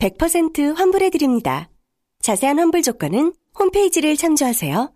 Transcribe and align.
100% 0.00 0.76
환불해드립니다. 0.76 1.68
자세한 2.22 2.58
환불 2.58 2.82
조건은 2.82 3.32
홈페이지를 3.58 4.16
참조하세요. 4.16 4.90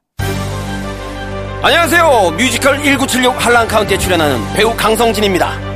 안녕하세요. 1.63 2.35
뮤지컬 2.37 2.77
1976 2.83 3.35
할란카운티에 3.45 3.99
출연하는 3.99 4.55
배우 4.55 4.75
강성진입니다. 4.77 5.69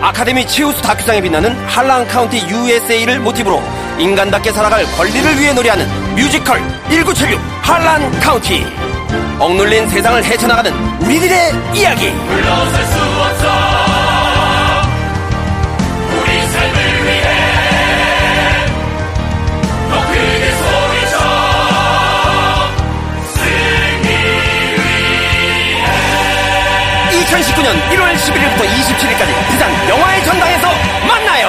아카데미 0.00 0.46
최우수 0.46 0.82
다큐상에 0.82 1.20
빛나는 1.20 1.54
할란카운티 1.66 2.38
USA를 2.48 3.20
모티브로 3.20 3.62
인간답게 3.98 4.50
살아갈 4.52 4.84
권리를 4.96 5.38
위해 5.38 5.52
노래하는 5.52 5.86
뮤지컬 6.16 6.60
1976 6.88 7.40
할란카운티. 7.62 8.64
억눌린 9.38 9.88
세상을 9.88 10.24
헤쳐나가는 10.24 10.72
우리들의 11.02 11.52
이야기. 11.76 12.10
물러설 12.10 12.84
수 12.86 12.98
없어. 12.98 13.93
2019년 27.24 27.72
1월 27.90 28.14
11일부터 28.14 28.66
27일까지 28.66 29.48
부산 29.48 29.88
영화의 29.88 30.24
전당에서 30.24 30.68
만나요. 31.06 31.48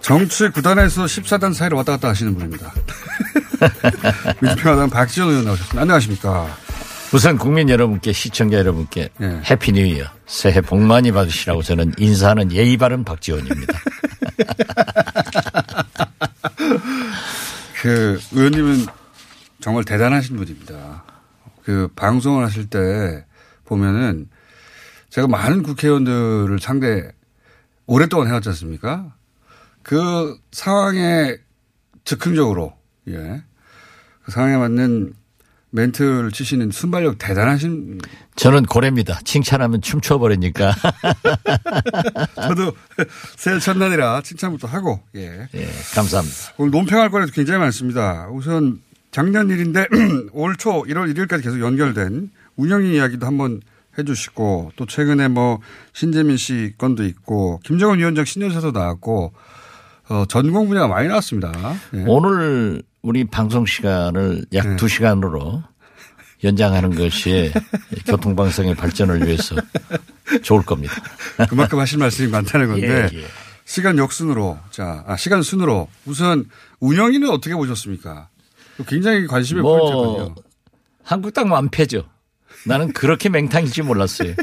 정치 0.00 0.48
구단에서 0.48 1.04
14단 1.04 1.52
사이를 1.52 1.76
왔다 1.76 1.92
갔다 1.92 2.08
하시는 2.08 2.34
분입니다. 2.34 2.72
민주평화당 4.40 4.88
박지원 4.88 5.28
의원 5.28 5.44
나오셨습니다. 5.44 5.82
안녕하십니까. 5.82 6.67
우선 7.14 7.38
국민 7.38 7.70
여러분께 7.70 8.12
시청자 8.12 8.58
여러분께 8.58 9.08
예. 9.22 9.42
Happy 9.50 9.72
New 9.72 9.80
Year 9.86 10.04
새해 10.26 10.60
복 10.60 10.78
많이 10.80 11.10
받으시라고 11.10 11.62
저는 11.62 11.94
인사하는 11.96 12.52
예의 12.52 12.76
바른 12.76 13.02
박지원입니다. 13.02 13.78
그 17.80 18.20
의원님은 18.32 18.86
정말 19.60 19.84
대단하신 19.84 20.36
분입니다. 20.36 21.04
그 21.62 21.88
방송을 21.96 22.44
하실 22.44 22.68
때 22.68 23.24
보면은 23.64 24.28
제가 25.08 25.28
많은 25.28 25.62
국회의원들을 25.62 26.58
상대 26.60 27.10
오랫동안 27.86 28.28
해왔지 28.28 28.50
않습니까? 28.50 29.14
그 29.82 30.38
상황에 30.52 31.36
즉흥적으로 32.04 32.74
예. 33.08 33.42
그 34.24 34.30
상황에 34.30 34.58
맞는 34.58 35.14
멘트를 35.70 36.32
치시는 36.32 36.70
순발력 36.70 37.18
대단하신 37.18 37.98
저는 38.36 38.64
고래입니다. 38.64 39.20
칭찬하면 39.24 39.80
춤춰버리니까. 39.82 40.74
저도 42.34 42.72
새해 43.36 43.58
첫날이라 43.58 44.22
칭찬부터 44.22 44.66
하고 44.68 45.00
예. 45.16 45.46
예, 45.54 45.68
감사합니다. 45.94 46.36
오늘 46.56 46.70
논평할 46.70 47.10
거라도 47.10 47.32
굉장히 47.32 47.60
많습니다. 47.60 48.28
우선 48.30 48.80
작년 49.10 49.50
일인데 49.50 49.86
올 50.32 50.54
초 50.56 50.82
1월 50.84 51.12
1일까지 51.14 51.42
계속 51.42 51.60
연결된 51.60 52.30
운영인 52.56 52.92
이야기도 52.94 53.26
한번 53.26 53.60
해 53.98 54.04
주시고 54.04 54.72
또 54.76 54.86
최근에 54.86 55.28
뭐 55.28 55.60
신재민 55.92 56.36
씨 56.36 56.72
건도 56.78 57.04
있고 57.04 57.60
김정은 57.64 57.98
위원장 57.98 58.24
신년사도 58.24 58.70
나왔고 58.72 59.32
어, 60.08 60.24
전공 60.28 60.68
분야가 60.68 60.88
많이 60.88 61.08
나왔습니다. 61.08 61.52
예. 61.94 62.04
오늘 62.06 62.82
우리 63.08 63.24
방송 63.24 63.64
시간을 63.64 64.44
약 64.52 64.68
네. 64.68 64.76
두 64.76 64.86
시간으로 64.86 65.62
연장하는 66.44 66.94
것이 66.94 67.50
교통방송의 68.04 68.74
발전을 68.74 69.26
위해서 69.26 69.56
좋을 70.42 70.62
겁니다. 70.62 70.94
그만큼 71.48 71.78
하실 71.78 71.96
말씀이 71.96 72.28
많다는 72.28 72.68
건데 72.68 73.08
예, 73.10 73.18
예. 73.18 73.24
시간 73.64 73.96
역순으로 73.96 74.58
자 74.70 75.04
아, 75.06 75.16
시간 75.16 75.40
순으로 75.40 75.88
우선 76.04 76.50
운영인은 76.80 77.30
어떻게 77.30 77.54
보셨습니까? 77.54 78.28
굉장히 78.86 79.26
관심의 79.26 79.62
뭐 79.62 79.78
포인트거든요. 79.78 80.34
한국당 81.02 81.50
완패죠. 81.50 82.06
나는 82.66 82.92
그렇게 82.92 83.30
맹탕인지 83.30 83.80
몰랐어요. 83.80 84.34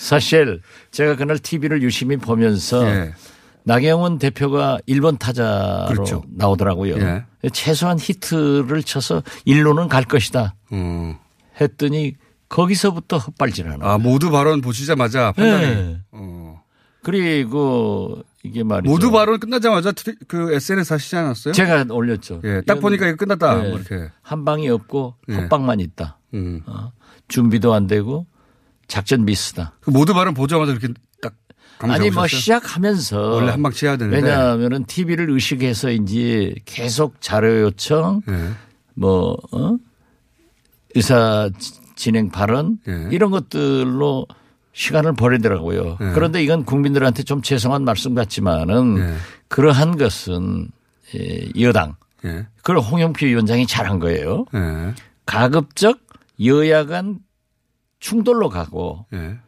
사실 0.00 0.62
제가 0.92 1.16
그날 1.16 1.38
TV를 1.38 1.82
유심히 1.82 2.16
보면서 2.16 2.88
예. 2.88 3.12
나경원 3.64 4.18
대표가 4.18 4.78
1번 4.88 5.18
타자로 5.18 5.86
그렇죠. 5.88 6.22
나오더라고요. 6.28 6.96
예. 6.98 7.24
최소한 7.52 7.98
히트를 7.98 8.82
쳐서 8.82 9.22
1루는 9.46 9.88
갈 9.88 10.04
것이다 10.04 10.54
음. 10.72 11.16
했더니 11.60 12.14
거기서부터 12.48 13.18
헛발질하는. 13.18 13.82
아 13.82 13.98
모두 13.98 14.30
발언 14.30 14.60
보시자마자 14.60 15.32
판단이 15.32 15.66
네. 15.66 16.00
어. 16.12 16.62
그리고 17.02 18.22
이게 18.42 18.62
말이죠. 18.62 18.90
모두 18.90 19.10
발언 19.10 19.38
끝나자마자 19.40 19.92
그 20.28 20.52
SNS 20.54 20.92
하시지 20.92 21.16
않았어요? 21.16 21.54
제가 21.54 21.86
올렸죠. 21.90 22.40
예, 22.44 22.62
딱 22.66 22.80
보니까 22.80 23.06
이거 23.06 23.16
끝났다. 23.16 23.64
예, 23.64 23.68
뭐 23.70 23.78
이렇게. 23.78 24.10
한 24.22 24.44
방이 24.44 24.68
없고 24.68 25.14
예. 25.30 25.34
헛방만 25.34 25.80
있다. 25.80 26.18
음. 26.34 26.62
어, 26.66 26.92
준비도 27.28 27.72
안 27.72 27.86
되고 27.86 28.26
작전 28.88 29.24
미스다. 29.24 29.74
그 29.80 29.90
모두 29.90 30.12
발언 30.14 30.34
보자마자 30.34 30.72
이렇게 30.72 30.88
아니 31.78 32.10
뭐 32.10 32.24
오셨어요? 32.24 32.40
시작하면서 32.40 33.20
원래 33.20 33.50
한방 33.50 33.72
치야 33.72 33.96
되는데. 33.96 34.16
왜냐하면은 34.22 34.84
TV를 34.84 35.30
의식해서인지 35.30 36.54
계속 36.64 37.20
자료 37.20 37.60
요청 37.62 38.22
예. 38.28 38.50
뭐 38.94 39.36
어? 39.52 39.76
의사 40.94 41.50
지- 41.58 41.72
진행 41.96 42.30
발언 42.30 42.78
예. 42.88 43.08
이런 43.10 43.30
것들로 43.30 44.26
시간을 44.72 45.14
버리더라고요. 45.14 45.98
예. 46.00 46.10
그런데 46.14 46.42
이건 46.42 46.64
국민들한테 46.64 47.22
좀 47.22 47.42
죄송한 47.42 47.84
말씀 47.84 48.14
같지만은 48.14 48.98
예. 48.98 49.14
그러한 49.48 49.96
것은 49.98 50.68
예, 51.14 51.48
여당 51.60 51.96
예. 52.24 52.46
그걸 52.56 52.78
홍영표 52.78 53.26
위원장이 53.26 53.66
잘한 53.66 53.98
거예요. 53.98 54.46
예. 54.54 54.94
가급적 55.26 55.98
여야 56.44 56.86
간 56.86 57.18
충돌로 58.00 58.48
가고 58.48 59.06
예. 59.12 59.38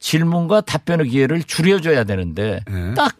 질문과 0.00 0.60
답변의 0.62 1.08
기회를 1.08 1.42
줄여줘야 1.42 2.04
되는데 2.04 2.60
예. 2.70 2.94
딱 2.94 3.14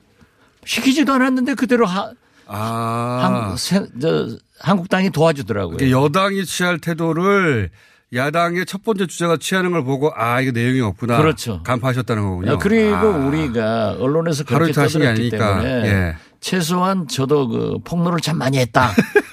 시키지도 0.64 1.12
않았는데 1.12 1.54
그대로 1.54 1.86
하, 1.86 2.10
아. 2.46 3.48
한, 3.48 3.56
세- 3.56 3.86
저, 4.00 4.28
한국당이 4.60 5.10
도와주더라고요. 5.10 5.90
여당이 5.90 6.44
취할 6.44 6.78
태도를 6.78 7.70
야당의 8.14 8.64
첫 8.66 8.82
번째 8.84 9.06
주자가 9.06 9.36
취하는 9.38 9.70
걸 9.72 9.84
보고 9.84 10.10
아 10.14 10.40
이거 10.40 10.50
내용이 10.52 10.80
없구나. 10.80 11.18
그렇죠. 11.18 11.62
간파하셨다는 11.62 12.22
거군요. 12.22 12.52
어, 12.52 12.58
그리고 12.58 12.94
아. 12.96 13.02
우리가 13.02 13.96
언론에서 14.00 14.44
그렇게 14.44 14.72
떠들었기 14.72 15.06
아니니까. 15.06 15.60
때문에 15.60 15.88
예. 15.88 16.16
최소한 16.40 17.06
저도 17.08 17.48
그 17.48 17.78
폭로를 17.84 18.20
참 18.20 18.38
많이 18.38 18.58
했다 18.58 18.92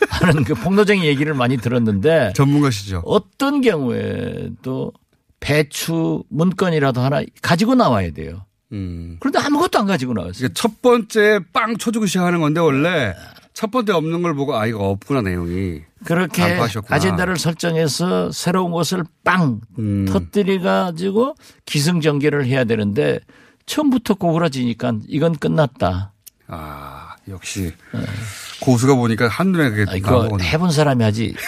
하는 0.09 0.43
그 0.43 0.55
폭로적인 0.55 1.03
얘기를 1.03 1.33
많이 1.33 1.55
들었는데 1.57 2.33
전문가시죠. 2.35 3.03
어떤 3.05 3.61
경우에도 3.61 4.91
배추 5.45 6.23
문건이라도 6.29 7.01
하나 7.01 7.21
가지고 7.43 7.75
나와야 7.75 8.09
돼요. 8.11 8.45
음. 8.71 9.17
그런데 9.19 9.37
아무것도 9.37 9.77
안 9.77 9.85
가지고 9.85 10.13
나왔어요. 10.13 10.45
이게 10.45 10.53
첫 10.55 10.81
번째 10.81 11.39
빵 11.53 11.77
쳐주고 11.77 12.07
시작하는 12.07 12.39
건데 12.41 12.59
원래 12.59 13.13
첫 13.53 13.69
번째 13.69 13.93
없는 13.93 14.23
걸 14.23 14.33
보고 14.33 14.57
아 14.57 14.65
이거 14.65 14.89
없구나 14.89 15.21
내용이. 15.21 15.81
그렇게 16.03 16.41
간파하셨구나. 16.41 16.95
아젠다를 16.95 17.37
설정해서 17.37 18.31
새로운 18.31 18.71
것을 18.71 19.03
빵 19.23 19.61
음. 19.77 20.05
터뜨려 20.09 20.61
가지고 20.61 21.35
기승전결을 21.67 22.47
해야 22.47 22.63
되는데 22.63 23.19
처음부터 23.67 24.15
고그라지니까 24.15 24.93
이건 25.07 25.37
끝났다. 25.37 26.11
아 26.47 27.15
역시 27.29 27.71
고수가 28.61 28.95
보니까 28.95 29.27
한눈에 29.27 29.69
그게 29.69 29.85
아, 29.91 29.95
이거. 29.95 30.27
해본 30.41 30.71
사람이 30.71 31.03
하지. 31.03 31.35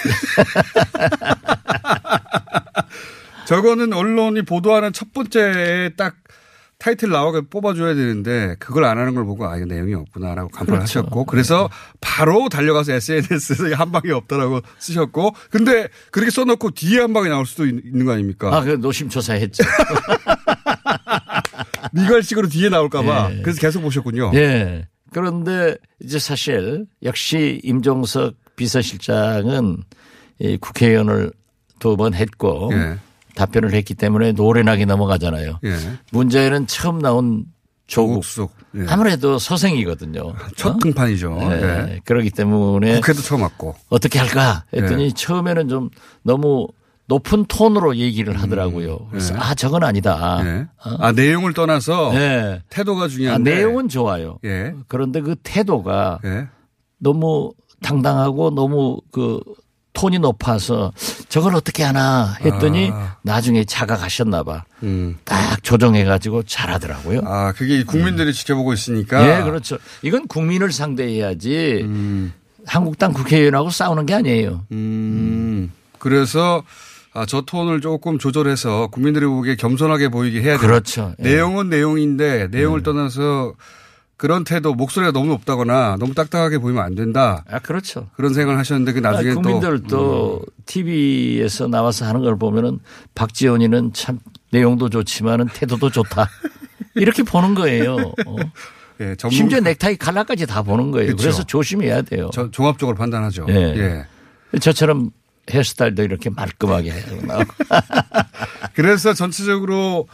저거는 3.52 3.94
언론이 3.94 4.42
보도하는 4.42 4.92
첫 4.92 5.14
번째 5.14 5.92
딱 5.96 6.16
타이틀 6.80 7.10
나오게 7.10 7.44
뽑아줘야 7.50 7.96
되는데 7.96 8.56
그걸 8.60 8.84
안 8.84 8.98
하는 8.98 9.16
걸 9.16 9.24
보고 9.26 9.48
아 9.48 9.56
이거 9.56 9.66
내용이 9.66 9.94
없구나라고 9.94 10.50
간파를 10.50 10.80
그렇죠. 10.80 11.00
하셨고 11.00 11.24
그래서 11.26 11.70
바로 12.02 12.50
달려가서 12.50 12.92
SNS에 12.92 13.74
한 13.74 13.92
방이 13.94 14.12
없다라고 14.12 14.60
쓰셨고 14.78 15.34
근데 15.50 15.88
그렇게 16.12 16.30
써놓고 16.30 16.72
뒤에 16.72 17.00
한 17.00 17.14
방이 17.14 17.30
나올 17.30 17.46
수도 17.46 17.66
있- 17.66 17.86
있는 17.86 18.06
거 18.06 18.12
아닙니까? 18.12 18.54
아, 18.56 18.62
그 18.64 18.72
노심초사했죠. 18.72 19.64
미갈식으로 21.94 22.50
뒤에 22.50 22.68
나올까봐 22.70 23.32
예. 23.38 23.42
그래서 23.42 23.62
계속 23.62 23.82
보셨군요. 23.82 24.32
예. 24.36 24.88
그런데 25.14 25.78
이제 26.02 26.20
사실 26.20 26.86
역시 27.02 27.62
임종석 27.64 28.36
비서실장은 28.58 29.78
이 30.40 30.58
국회의원을 30.58 31.32
두 31.80 31.96
번 31.96 32.14
했고 32.14 32.70
예. 32.74 32.98
답변을 33.38 33.74
했기 33.74 33.94
때문에 33.94 34.32
노련하게 34.32 34.86
넘어가잖아요. 34.86 35.60
예. 35.64 35.76
문제는 36.12 36.66
처음 36.66 37.00
나온 37.00 37.46
조국. 37.86 38.16
조국숙 38.24 38.52
예. 38.76 38.86
아무래도 38.90 39.38
서생이거든요. 39.38 40.34
첫 40.56 40.76
어? 40.76 40.80
등판이죠. 40.80 41.36
네. 41.40 41.62
네. 41.62 42.00
그러기 42.04 42.32
때문에 42.32 42.96
국회도 42.96 43.22
처음 43.22 43.44
왔고. 43.44 43.76
어떻게 43.90 44.20
할까 44.20 44.66
했더니 44.74 45.06
예. 45.06 45.10
처음에는 45.12 45.70
좀 45.70 45.90
너무 46.24 46.68
높은 47.06 47.46
톤으로 47.46 47.96
얘기를 47.96 48.42
하더라고요. 48.42 49.08
그래서 49.12 49.36
예. 49.36 49.40
아 49.40 49.54
저건 49.54 49.84
아니다. 49.84 50.42
예. 50.44 50.68
아 51.00 51.12
내용을 51.14 51.54
떠나서 51.54 52.12
네. 52.14 52.62
태도가 52.70 53.06
아, 53.06 53.08
중요한데. 53.08 53.56
내용은 53.56 53.88
좋아요. 53.88 54.40
예. 54.44 54.74
그런데 54.88 55.22
그 55.22 55.36
태도가 55.42 56.20
예. 56.26 56.48
너무 57.00 57.54
당당하고 57.82 58.50
너무 58.50 59.00
그 59.12 59.40
톤이 59.98 60.20
높아서 60.20 60.94
저걸 61.28 61.56
어떻게 61.56 61.84
하나 61.84 62.38
했더니 62.42 62.92
아. 62.94 63.18
나중에 63.24 63.66
자각하셨나 63.66 64.44
봐. 64.44 64.64
음. 64.84 65.18
딱 65.26 65.64
조정해 65.64 66.04
가지고 66.04 66.44
잘하더라고요. 66.44 67.22
아 67.26 67.52
그게 67.54 67.84
국민들이 67.84 68.32
지켜보고 68.32 68.74
있으니까. 68.74 69.40
예, 69.40 69.44
그렇죠. 69.44 69.80
이건 70.04 70.28
국민을 70.28 70.72
상대해야지 70.72 71.82
음. 71.84 72.32
한국당 72.68 73.12
국회의원하고 73.12 73.72
싸우는 73.72 74.06
게 74.06 74.14
아니에요. 74.14 74.66
음. 74.72 75.72
그래서 75.98 76.64
아, 77.14 77.26
저 77.26 77.42
톤을 77.42 77.82
조금 77.82 78.20
조절해서 78.20 78.90
국민들이 78.92 79.26
보기에 79.26 79.56
겸손하게 79.56 80.10
보이게 80.10 80.44
해야 80.44 80.60
돼요. 80.60 80.68
그렇죠. 80.68 81.16
예. 81.20 81.24
내용은 81.24 81.70
내용인데 81.70 82.50
내용을 82.52 82.84
떠나서 82.84 83.54
그런 84.18 84.44
태도 84.44 84.74
목소리가 84.74 85.12
너무 85.12 85.28
높다거나 85.28 85.98
너무 86.00 86.16
딱딱하게 86.16 86.58
보이면 86.58 86.84
안 86.84 86.96
된다. 86.96 87.44
아, 87.50 87.60
그렇죠. 87.60 88.10
그런 88.16 88.34
생각을 88.34 88.58
하셨는데 88.60 88.94
그 88.94 89.00
나중에 89.00 89.32
아, 89.32 89.34
또 89.36 89.40
음. 89.40 89.44
국민들도 89.44 90.42
TV에서 90.66 91.68
나와서 91.68 92.06
하는 92.06 92.22
걸 92.22 92.38
보면은 92.38 92.80
박지원이는 93.14 93.94
참 93.94 94.20
내용도 94.52 94.90
좋지만은 94.90 95.48
태도도 95.54 95.92
좋다. 95.92 96.28
이렇게 96.96 97.22
보는 97.22 97.54
거예요. 97.54 97.96
어. 98.26 98.36
예, 99.00 99.16
전문 99.16 99.38
심지어 99.38 99.60
넥타이 99.60 99.96
칼라까지 99.98 100.48
다 100.48 100.64
보는 100.64 100.90
거예요. 100.90 101.08
그렇죠. 101.10 101.22
그래서 101.22 101.44
조심해야 101.44 102.02
돼요. 102.02 102.32
저- 102.34 102.50
종합적으로 102.50 102.98
판단하죠. 102.98 103.46
예. 103.50 103.54
예. 104.54 104.60
저처럼 104.60 105.12
헤어스타일도 105.52 106.02
이렇게 106.02 106.32
말끔하게 106.32 106.92
나오고. 107.22 107.46
그래서 108.74 109.14
전체적으로 109.14 110.08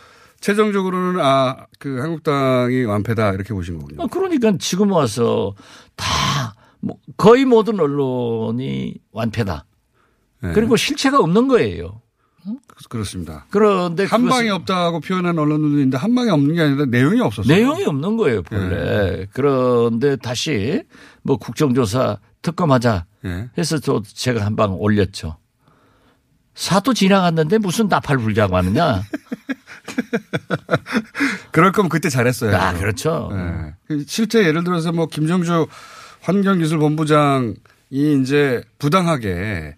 최종적으로는 0.44 1.22
아 1.24 1.66
그 1.80 2.00
한국당이 2.00 2.84
완패다 2.84 3.32
이렇게 3.34 3.54
보신 3.54 3.78
거군요. 3.80 4.04
아, 4.04 4.08
그러니까 4.08 4.54
지금 4.60 4.92
와서 4.92 5.56
다 5.96 6.06
뭐 6.86 6.98
거의 7.16 7.46
모든 7.46 7.80
언론이 7.80 8.96
완패다. 9.14 9.66
예. 10.44 10.52
그리고 10.52 10.76
실체가 10.76 11.18
없는 11.20 11.48
거예요. 11.48 12.02
그렇습니다. 12.90 13.46
그런데 13.52 14.04
한 14.04 14.26
방이 14.26 14.50
없다고 14.50 15.00
표현한 15.00 15.40
언론들도 15.40 15.76
있는데 15.78 15.96
한 15.98 16.14
방이 16.14 16.30
없는 16.30 16.56
게 16.56 16.62
아니라 16.62 16.86
내용이 16.88 17.22
없었어요. 17.22 17.56
내용이 17.56 17.86
없는 17.86 18.18
거예요, 18.18 18.44
본래. 18.44 19.28
그런데 19.32 20.18
다시 20.18 20.84
뭐 21.22 21.38
국정조사 21.38 22.18
특검하자 22.42 23.06
예. 23.24 23.50
해서 23.58 23.80
또 23.80 24.02
제가 24.04 24.46
한 24.46 24.58
방 24.58 24.74
올렸죠. 24.74 25.38
사도 26.56 26.94
지나갔는데 26.94 27.60
무슨 27.60 27.88
나팔 27.88 28.18
불자고 28.18 28.58
하느냐. 28.58 29.02
그럴 31.52 31.72
거면 31.72 31.90
그때 31.90 32.10
잘했어요. 32.10 32.56
아, 32.56 32.74
그렇죠. 32.74 33.30
예. 33.34 33.74
그 33.88 34.04
실제 34.08 34.44
예를 34.46 34.64
들어서 34.64 34.92
뭐 34.92 35.08
김정주 35.08 35.68
환경기술본부장이 36.22 37.54
이제 38.22 38.64
부당하게 38.80 39.76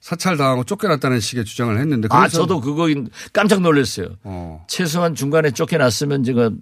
사찰당하고 0.00 0.64
쫓겨났다는 0.64 1.20
식의 1.20 1.44
주장을 1.44 1.76
했는데 1.78 2.08
아, 2.10 2.28
저도 2.28 2.60
그거 2.60 2.86
깜짝 3.32 3.60
놀랐어요. 3.60 4.16
어. 4.24 4.64
최소한 4.68 5.14
중간에 5.14 5.50
쫓겨났으면 5.50 6.24
지금 6.24 6.60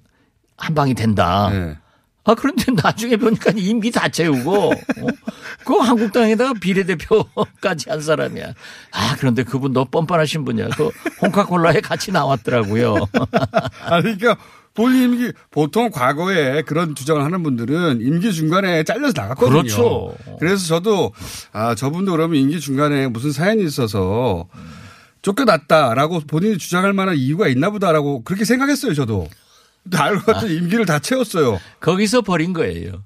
한 0.57 0.75
방이 0.75 0.95
된다. 0.95 1.51
예. 1.53 1.79
아, 2.27 2.35
그런데 2.35 2.73
나중에 2.73 3.17
보니까 3.17 3.53
임기 3.55 3.93
다 3.93 4.09
채우고, 4.09 4.73
어? 4.73 5.07
그 5.65 5.77
한국당에다가 5.77 6.55
비례대표까지 6.61 7.89
한 7.89 8.01
사람이야. 8.01 8.49
아, 8.93 9.17
그런데 9.19 9.45
그분 9.45 9.73
너 9.73 9.85
뻔뻔하신 9.85 10.45
분이야. 10.45 10.69
그 10.77 10.91
홍카콜라에 11.23 11.81
같이 11.81 12.11
나왔더라고요. 12.11 12.97
아니, 13.87 14.03
그러니까 14.19 14.37
본인 14.75 15.05
임기 15.05 15.33
보통 15.51 15.91
과거에 15.91 16.63
그런 16.63 16.95
주장을 16.95 17.23
하는 17.25 17.43
분들은 17.45 18.01
임기 18.03 18.33
중간에 18.33 18.83
잘려서 18.83 19.15
나갔거든요. 19.17 19.63
그렇죠. 19.63 20.15
그래서 20.39 20.67
저도 20.67 21.13
아 21.53 21.75
저분도 21.75 22.13
그러면 22.13 22.39
임기 22.39 22.61
중간에 22.61 23.09
무슨 23.09 23.33
사연이 23.33 23.65
있어서 23.65 24.49
쫓겨났다라고 25.23 26.21
본인이 26.27 26.59
주장할 26.59 26.93
만한 26.93 27.17
이유가 27.17 27.49
있나 27.49 27.71
보다라고 27.71 28.23
그렇게 28.23 28.45
생각했어요. 28.45 28.93
저도. 28.93 29.29
근데 29.87 29.99
알고 29.99 30.33
봤더니 30.33 30.57
임기를 30.57 30.85
다 30.87 30.99
채웠어요. 30.99 31.61
거기서 31.81 32.23
버린 32.23 32.53
거예요. 32.53 33.05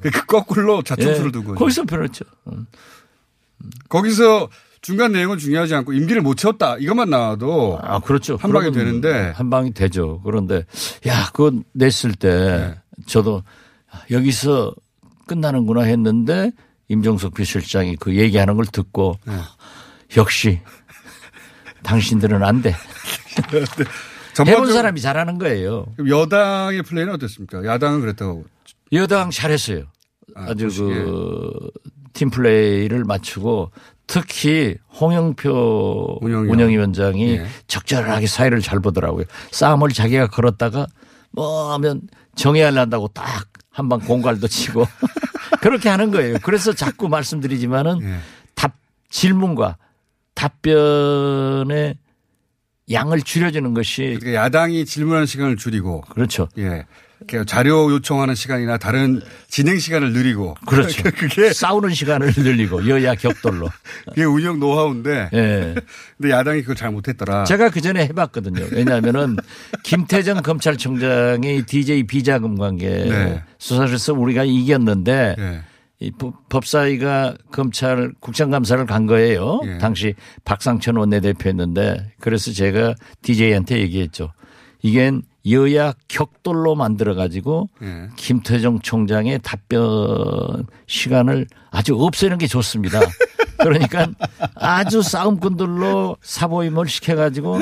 그 0.00 0.10
거꾸로 0.26 0.82
자충수를 0.82 1.28
예, 1.28 1.32
두고 1.32 1.54
거기서 1.54 1.84
버렸죠. 1.84 2.24
음. 2.46 2.66
거기서 3.88 4.48
중간 4.80 5.12
내용은 5.12 5.38
중요하지 5.38 5.74
않고 5.74 5.92
임기를 5.92 6.22
못 6.22 6.36
채웠다 6.36 6.76
이것만 6.78 7.10
나와도 7.10 7.78
아, 7.82 7.98
그렇죠. 8.00 8.36
한 8.36 8.52
방이 8.52 8.70
되는데. 8.72 9.32
한 9.34 9.50
방이 9.50 9.72
되죠. 9.72 10.20
그런데 10.24 10.64
야, 11.06 11.26
그거 11.32 11.52
냈을 11.72 12.14
때 12.14 12.80
저도 13.06 13.42
여기서 14.10 14.74
끝나는구나 15.26 15.82
했는데 15.82 16.52
임종석 16.88 17.34
비실장이 17.34 17.96
그 17.96 18.16
얘기하는 18.16 18.56
걸 18.56 18.66
듣고 18.66 19.18
역시 20.16 20.60
당신들은 21.82 22.42
안 22.42 22.62
돼. 22.62 22.74
해본 24.38 24.72
사람이 24.72 25.00
잘하는 25.00 25.38
거예요. 25.38 25.86
여당의 26.08 26.82
플레이는 26.82 27.14
어땠습니까? 27.14 27.64
야당은 27.64 28.00
그랬다고. 28.00 28.44
여당 28.92 29.30
잘했어요. 29.30 29.84
아, 30.34 30.52
보시기에. 30.54 30.94
그 31.04 31.50
팀 32.14 32.30
플레이를 32.30 33.02
맞추고 33.02 33.72
특히 34.06 34.76
홍영표 35.00 36.18
운영위원. 36.22 36.48
운영위원장이 36.54 37.38
예. 37.38 37.46
적절하게 37.66 38.28
사회를 38.28 38.60
잘 38.60 38.78
보더라고요. 38.78 39.24
싸움을 39.50 39.88
자기가 39.90 40.28
걸었다가 40.28 40.86
뭐 41.32 41.72
하면 41.74 42.02
정해하려고 42.36 43.08
딱 43.08 43.48
한 43.76 43.88
방 43.88 43.98
공갈도 43.98 44.46
치고 44.46 44.86
그렇게 45.60 45.88
하는 45.88 46.12
거예요. 46.12 46.36
그래서 46.44 46.72
자꾸 46.72 47.08
말씀드리지만은 47.08 48.00
예. 48.02 48.18
답 48.54 48.74
질문과 49.10 49.76
답변의 50.34 51.96
양을 52.90 53.22
줄여주는 53.22 53.72
것이 53.74 54.16
그러니까 54.20 54.34
야당이 54.34 54.84
질문하는 54.84 55.26
시간을 55.26 55.56
줄이고 55.56 56.02
그렇죠. 56.10 56.48
예. 56.58 56.84
자료 57.46 57.90
요청하는 57.90 58.34
시간이나 58.34 58.76
다른 58.76 59.22
진행 59.48 59.78
시간을 59.78 60.12
늘리고 60.12 60.54
그렇죠. 60.66 61.02
그게 61.16 61.52
싸우는 61.54 61.94
시간을 61.94 62.32
늘리고 62.36 62.86
여야 62.88 63.14
격돌로. 63.14 63.70
그게 64.08 64.24
운영 64.24 64.60
노하우인데 64.60 65.30
예. 65.32 65.74
근데 66.18 66.30
야당이 66.30 66.60
그걸 66.60 66.76
잘 66.76 66.90
못했더라. 66.90 67.44
제가 67.44 67.70
그 67.70 67.80
전에 67.80 68.04
해봤거든요. 68.08 68.66
왜냐하면은 68.72 69.36
김태정 69.82 70.42
검찰총장의 70.42 71.64
DJ 71.64 72.02
비자금 72.02 72.58
관계 72.58 72.88
네. 72.88 73.42
수사에서 73.58 74.12
우리가 74.12 74.44
이겼는데 74.44 75.36
예. 75.38 75.62
이 76.04 76.10
법- 76.10 76.48
법사위가 76.48 77.36
검찰 77.50 78.12
국정감사를 78.20 78.84
간 78.86 79.06
거예요. 79.06 79.60
예. 79.64 79.78
당시 79.78 80.14
박상천 80.44 80.96
원내대표였는데 80.96 82.12
그래서 82.20 82.52
제가 82.52 82.94
DJ한테 83.22 83.78
얘기했죠. 83.80 84.32
이겐 84.82 85.22
여야 85.50 85.92
격돌로 86.08 86.74
만들어 86.74 87.14
가지고 87.14 87.68
예. 87.82 88.08
김태정 88.16 88.80
총장의 88.80 89.40
답변 89.42 90.66
시간을 90.86 91.46
아주 91.70 91.96
없애는 91.96 92.38
게 92.38 92.46
좋습니다. 92.46 93.00
그러니까 93.58 94.08
아주 94.56 95.00
싸움꾼들로 95.02 96.16
사보임을 96.22 96.88
시켜가지고 96.88 97.60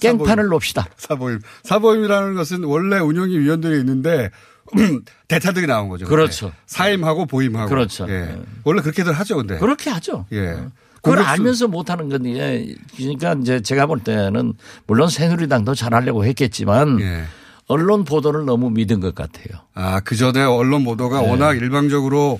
깽판을 0.00 0.46
놉시다. 0.48 0.86
사보임. 0.96 1.38
사보임이라는 1.62 2.34
것은 2.34 2.64
원래 2.64 2.98
운영위 2.98 3.38
위원들이 3.38 3.78
있는데 3.80 4.30
대타들이 5.28 5.66
나온 5.66 5.88
거죠. 5.88 6.06
그렇죠. 6.06 6.52
사임하고 6.66 7.26
보임하고. 7.26 7.68
그렇죠. 7.68 8.06
예. 8.08 8.20
네. 8.20 8.36
원래 8.64 8.80
그렇게들 8.82 9.12
하죠, 9.12 9.36
근데. 9.36 9.58
그렇게 9.58 9.90
하죠. 9.90 10.26
예. 10.32 10.56
그걸 11.02 11.18
공격수- 11.18 11.26
알면서 11.26 11.68
못 11.68 11.90
하는 11.90 12.08
건데 12.08 12.74
그러니까 12.96 13.34
이제 13.40 13.60
제가 13.60 13.86
볼 13.86 14.00
때는 14.00 14.54
물론 14.86 15.08
새누리당도 15.08 15.74
잘하려고 15.74 16.24
했겠지만 16.24 17.00
예. 17.00 17.24
언론 17.68 18.04
보도를 18.04 18.44
너무 18.44 18.70
믿은 18.70 19.00
것 19.00 19.14
같아요. 19.14 19.46
아, 19.74 20.00
그 20.00 20.14
전에 20.16 20.42
언론 20.42 20.84
보도가 20.84 21.20
네. 21.22 21.28
워낙 21.30 21.54
일방적으로 21.54 22.38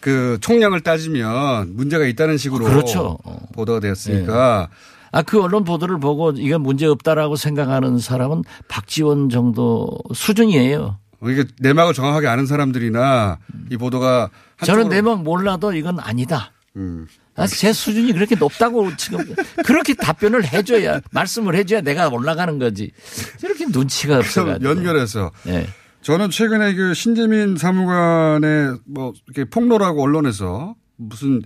그 0.00 0.38
총량을 0.40 0.80
따지면 0.80 1.74
문제가 1.76 2.06
있다는 2.06 2.36
식으로 2.38 2.64
그렇죠. 2.64 3.18
어. 3.24 3.38
보도가 3.54 3.80
되었으니까 3.80 4.68
아, 5.12 5.22
그 5.22 5.40
언론 5.42 5.64
보도를 5.64 5.98
보고 5.98 6.30
이건 6.32 6.62
문제 6.62 6.86
없다라고 6.86 7.36
생각하는 7.36 7.98
사람은 7.98 8.42
박지원 8.68 9.30
정도 9.30 9.90
수준이에요. 10.14 10.98
이게 11.22 11.44
내막을 11.60 11.94
정확하게 11.94 12.26
아는 12.26 12.46
사람들이나 12.46 13.38
이 13.70 13.76
보도가 13.76 14.30
저는 14.64 14.88
내막 14.88 15.22
몰라도 15.22 15.72
이건 15.72 15.98
아니다. 16.00 16.52
음. 16.76 17.06
아, 17.36 17.46
제 17.46 17.72
수준이 17.72 18.12
그렇게 18.12 18.34
높다고 18.34 18.96
지금 18.96 19.34
그렇게 19.64 19.94
답변을 19.94 20.46
해줘야 20.52 21.00
말씀을 21.10 21.54
해줘야 21.54 21.82
내가 21.82 22.08
올라가는 22.08 22.58
거지. 22.58 22.92
저렇게 23.38 23.66
눈치가 23.66 24.18
없어가지고. 24.18 24.70
연결해서 24.70 25.30
네. 25.44 25.66
저는 26.00 26.30
최근에 26.30 26.74
그 26.74 26.94
신재민 26.94 27.56
사무관의 27.56 28.78
뭐 28.86 29.12
이렇게 29.26 29.44
폭로라고 29.44 30.02
언론에서 30.02 30.74
무슨 30.96 31.42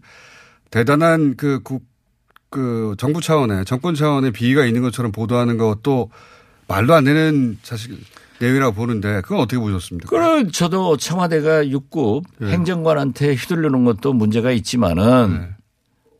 대단한 0.70 1.36
그, 1.36 1.60
국, 1.62 1.82
그 2.50 2.94
정부 2.98 3.20
차원의 3.20 3.64
정권 3.64 3.94
차원의 3.94 4.32
비위가 4.32 4.64
있는 4.66 4.82
것처럼 4.82 5.12
보도하는 5.12 5.56
것도 5.58 6.10
말도 6.68 6.94
안 6.94 7.04
되는 7.04 7.58
사실 7.62 7.98
내용이라고 8.40 8.74
보는데 8.74 9.20
그건 9.20 9.40
어떻게 9.40 9.58
보셨습니까? 9.58 10.08
그럼 10.08 10.50
저도 10.50 10.96
청와대가 10.96 11.62
6급 11.64 12.24
네. 12.38 12.50
행정관한테 12.52 13.34
휘둘르는 13.34 13.84
것도 13.84 14.12
문제가 14.12 14.50
있지만은 14.50 15.38
네. 15.40 15.48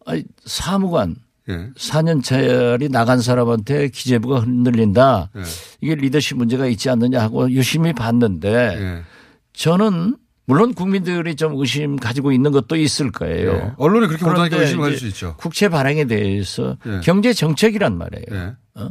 아니, 0.06 0.24
사무관 0.44 1.16
예. 1.48 1.70
4년차리 1.76 2.90
나간 2.90 3.20
사람한테 3.20 3.88
기재부가 3.88 4.40
흔들린다. 4.40 5.30
예. 5.36 5.40
이게 5.80 5.94
리더십 5.94 6.36
문제가 6.36 6.66
있지 6.66 6.90
않느냐 6.90 7.20
하고 7.20 7.50
유심히 7.50 7.92
봤는데 7.92 8.48
예. 8.78 9.02
저는 9.52 10.16
물론 10.46 10.74
국민들이 10.74 11.36
좀 11.36 11.58
의심 11.58 11.96
가지고 11.96 12.32
있는 12.32 12.50
것도 12.50 12.76
있을 12.76 13.10
거예요. 13.10 13.52
예. 13.52 13.72
언론이 13.78 14.06
그렇게 14.08 14.56
의심을 14.56 14.82
가질 14.82 14.96
이제 14.96 14.98
수 14.98 15.06
있죠. 15.08 15.36
국채 15.38 15.68
발행에 15.68 16.04
대해서 16.04 16.76
예. 16.86 17.00
경제 17.02 17.32
정책이란 17.32 17.96
말이에요. 17.96 18.26
예. 18.32 18.52
어? 18.74 18.90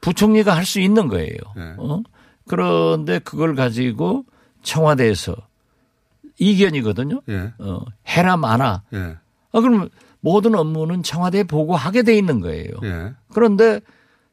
부총리가 0.00 0.56
할 0.56 0.64
수 0.64 0.80
있는 0.80 1.08
거예요. 1.08 1.36
예. 1.56 1.74
어? 1.78 2.00
그런데 2.46 3.18
그걸 3.18 3.54
가지고 3.54 4.24
청와대에서 4.62 5.36
이견이거든요. 6.38 7.22
예. 7.28 7.52
어, 7.58 7.80
해라 8.06 8.36
마나. 8.36 8.82
예. 8.92 9.16
아, 9.52 9.60
그럼 9.60 9.88
모든 10.20 10.54
업무는 10.54 11.02
청와대에 11.02 11.44
보고하게 11.44 12.02
돼 12.02 12.16
있는 12.16 12.40
거예요. 12.40 12.70
예. 12.84 13.12
그런데 13.32 13.80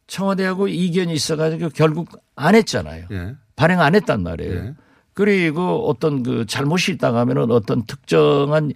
청와대하고 0.08 0.68
이견이 0.68 1.14
있어가지고 1.14 1.70
결국 1.70 2.10
안 2.36 2.56
했잖아요. 2.56 3.06
예. 3.12 3.36
발행 3.56 3.82
안 3.82 3.96
했단 3.96 4.24
말이에요. 4.24 4.54
예. 4.54 4.74
그리고 5.14 5.90
어떤 5.90 6.24
그 6.24 6.46
잘못이 6.46 6.94
있다가 6.94 7.20
하면은 7.20 7.52
어떤 7.52 7.86
특정한 7.86 8.72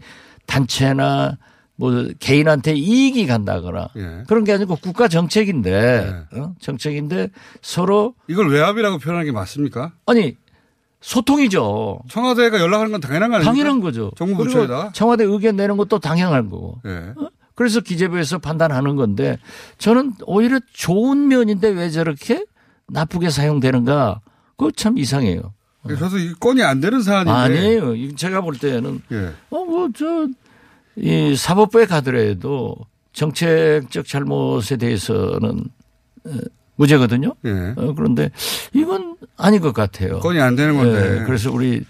단체나 0.45 1.37
뭐 1.75 2.07
개인한테 2.19 2.73
이익이 2.73 3.25
간다거나 3.25 3.89
예. 3.95 4.23
그런 4.27 4.43
게 4.43 4.53
아니고 4.53 4.75
국가 4.75 5.07
정책인데 5.07 6.25
네. 6.31 6.39
어? 6.39 6.53
정책인데 6.59 7.29
서로 7.61 8.13
이걸 8.27 8.49
외압이라고 8.49 8.99
표현하는 8.99 9.25
게 9.25 9.31
맞습니까? 9.31 9.93
아니 10.05 10.37
소통이죠. 11.01 12.01
청와대가 12.09 12.59
연락하는 12.59 12.91
건 12.91 13.01
당연한 13.01 13.29
거 13.29 13.35
아닙니까? 13.37 13.51
당연한 13.51 13.81
거죠. 13.81 14.11
정부 14.15 14.37
그리고 14.37 14.59
부처에다가. 14.61 14.91
청와대 14.93 15.23
의견 15.23 15.55
내는 15.55 15.75
것도 15.77 15.99
당연한 15.99 16.49
거고. 16.49 16.79
예. 16.85 17.13
어? 17.17 17.29
그래서 17.55 17.81
기재부에서 17.81 18.37
판단하는 18.39 18.95
건데 18.95 19.37
저는 19.77 20.13
오히려 20.25 20.59
좋은 20.73 21.27
면인데 21.27 21.69
왜 21.69 21.89
저렇게 21.89 22.45
나쁘게 22.87 23.29
사용되는가 23.29 24.21
그거 24.57 24.71
참 24.71 24.97
이상해요. 24.97 25.53
그래서 25.85 26.17
이 26.17 26.33
건이 26.39 26.63
안 26.63 26.79
되는 26.79 27.01
사안인데. 27.01 27.31
아니에요. 27.31 28.15
제가 28.15 28.41
볼 28.41 28.57
때는 28.57 29.01
예. 29.11 29.31
어, 29.49 29.65
뭐, 29.65 29.89
저, 29.93 30.27
이 30.95 31.35
사법부에 31.35 31.85
가더라도 31.85 32.75
정책적 33.13 34.07
잘못에 34.07 34.77
대해서는 34.77 35.65
어, 36.25 36.31
무죄거든요. 36.75 37.35
예. 37.45 37.73
어, 37.77 37.93
그런데 37.95 38.31
이건 38.73 39.15
아닌 39.37 39.61
것 39.61 39.73
같아요. 39.73 40.19
건이 40.19 40.39
안 40.39 40.55
되는 40.55 40.75
건데. 40.75 41.19
예, 41.21 41.23
그래서 41.25 41.51
우리 41.51 41.83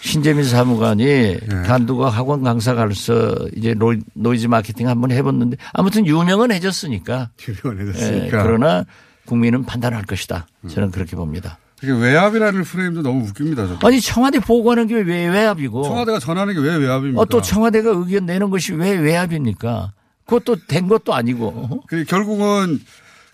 신재민 0.00 0.44
사무관이 0.44 1.38
관두고 1.66 2.10
학원 2.10 2.42
강사 2.42 2.74
가서 2.74 3.34
이제 3.56 3.74
노- 3.74 3.94
노이즈 4.14 4.46
마케팅 4.46 4.88
한번 4.88 5.10
해봤는데 5.12 5.56
아무튼 5.72 6.06
유명은 6.06 6.52
해줬으니까. 6.52 7.30
유명은 7.64 7.86
예, 7.86 7.90
해줬으니까. 7.90 8.42
그러나 8.42 8.84
국민은 9.24 9.64
판단할 9.64 10.04
것이다. 10.04 10.46
저는 10.68 10.90
그렇게 10.90 11.16
봅니다. 11.16 11.58
이게 11.82 11.92
외압이라는 11.92 12.64
프레임도 12.64 13.02
너무 13.02 13.24
웃깁니다. 13.26 13.66
저도. 13.68 13.86
아니 13.86 14.00
청와대 14.00 14.40
보고하는 14.40 14.86
게 14.88 14.94
왜 14.96 15.26
외압이고? 15.28 15.84
청와대가 15.84 16.18
전하는 16.18 16.54
게 16.54 16.60
왜 16.60 16.74
외압입니까? 16.76 17.20
어, 17.20 17.24
또 17.26 17.40
청와대가 17.40 17.90
의견 17.90 18.26
내는 18.26 18.50
것이 18.50 18.72
왜 18.72 18.92
외압입니까? 18.96 19.92
그것도 20.26 20.66
된 20.66 20.88
것도 20.88 21.14
아니고. 21.14 21.82
그 21.86 22.04
결국은 22.04 22.80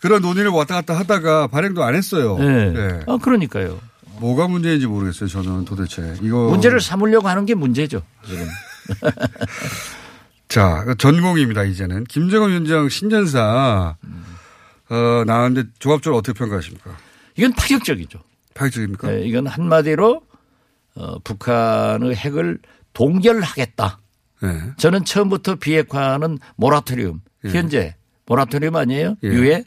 그런 0.00 0.20
논의를 0.20 0.50
왔다 0.50 0.74
갔다 0.74 0.94
하다가 0.98 1.46
발행도 1.46 1.82
안 1.82 1.94
했어요. 1.94 2.36
네. 2.38 2.72
예. 2.76 3.00
아, 3.06 3.16
그러니까요. 3.16 3.80
뭐가 4.20 4.46
문제인지 4.46 4.86
모르겠어요. 4.86 5.28
저는 5.28 5.64
도대체 5.64 6.14
이거 6.22 6.50
문제를 6.50 6.80
삼으려고 6.80 7.26
하는 7.28 7.46
게 7.46 7.54
문제죠. 7.54 8.02
지금. 8.26 8.46
자 10.48 10.84
전공입니다. 10.98 11.64
이제는 11.64 12.04
김정은 12.04 12.50
위원장 12.50 12.88
신년사 12.88 13.96
어, 14.90 15.22
나왔는데 15.26 15.70
조합적으로 15.78 16.18
어떻게 16.18 16.38
평가하십니까? 16.38 16.90
이건 17.36 17.52
파격적이죠. 17.54 18.18
파격적입니까? 18.54 19.10
네, 19.10 19.22
이건 19.24 19.46
한마디로 19.46 20.22
어, 20.96 21.18
북한의 21.20 22.14
핵을 22.14 22.58
동결하겠다. 22.92 24.00
네. 24.42 24.60
저는 24.76 25.04
처음부터 25.04 25.56
비핵화는 25.56 26.38
모라토리움. 26.56 27.20
예. 27.44 27.48
현재 27.50 27.96
모라토리움 28.26 28.76
아니에요? 28.76 29.16
예. 29.24 29.28
유예 29.28 29.64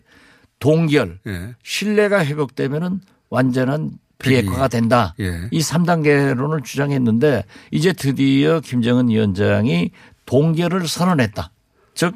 동결. 0.60 1.20
예. 1.28 1.56
신뢰가 1.64 2.26
회복되면은 2.26 3.02
완전한 3.30 3.92
비핵화가 4.20 4.68
된다. 4.70 5.14
예. 5.20 5.48
이 5.52 5.60
3단계론을 5.60 6.64
주장했는데 6.64 7.44
이제 7.72 7.94
드디어 7.94 8.60
김정은 8.62 9.10
위원장이 9.10 9.92
동결을 10.26 10.88
선언했다. 10.88 11.52
즉 11.94 12.16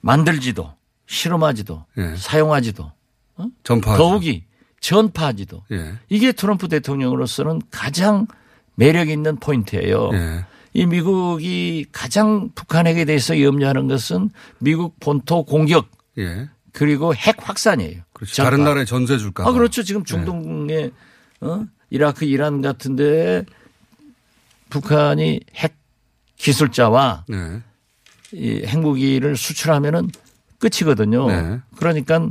만들지도 0.00 0.72
실험하지도 1.06 1.84
예. 1.98 2.14
사용하지도 2.16 2.92
전파. 3.64 3.96
더욱이 3.96 4.44
전파하지도 4.80 5.64
예. 5.72 5.94
이게 6.08 6.32
트럼프 6.32 6.68
대통령으로서는 6.68 7.60
가장 7.70 8.26
매력 8.74 9.08
있는 9.08 9.36
포인트예요. 9.36 10.10
예. 10.12 10.44
이 10.72 10.86
미국이 10.86 11.86
가장 11.92 12.50
북한에게 12.54 13.04
대해서 13.04 13.40
염려하는 13.40 13.88
것은 13.88 14.30
미국 14.58 14.98
본토 15.00 15.44
공격 15.44 15.88
예. 16.18 16.48
그리고 16.72 17.14
핵 17.14 17.36
확산이에요. 17.48 18.02
그렇죠. 18.12 18.34
전파. 18.34 18.50
다른 18.50 18.64
나라에 18.64 18.84
전세 18.84 19.18
줄까? 19.18 19.46
아, 19.46 19.52
그렇죠. 19.52 19.82
지금 19.82 20.04
중동에 20.04 20.90
어? 21.40 21.66
이라크, 21.90 22.24
이란 22.24 22.62
같은데 22.62 23.44
북한이 24.70 25.40
핵 25.54 25.74
기술자와 26.36 27.24
네. 27.28 27.60
이 28.32 28.62
핵무기를 28.64 29.36
수출하면은 29.36 30.10
끝이거든요. 30.58 31.26
네. 31.26 31.60
그러니까 31.76 32.28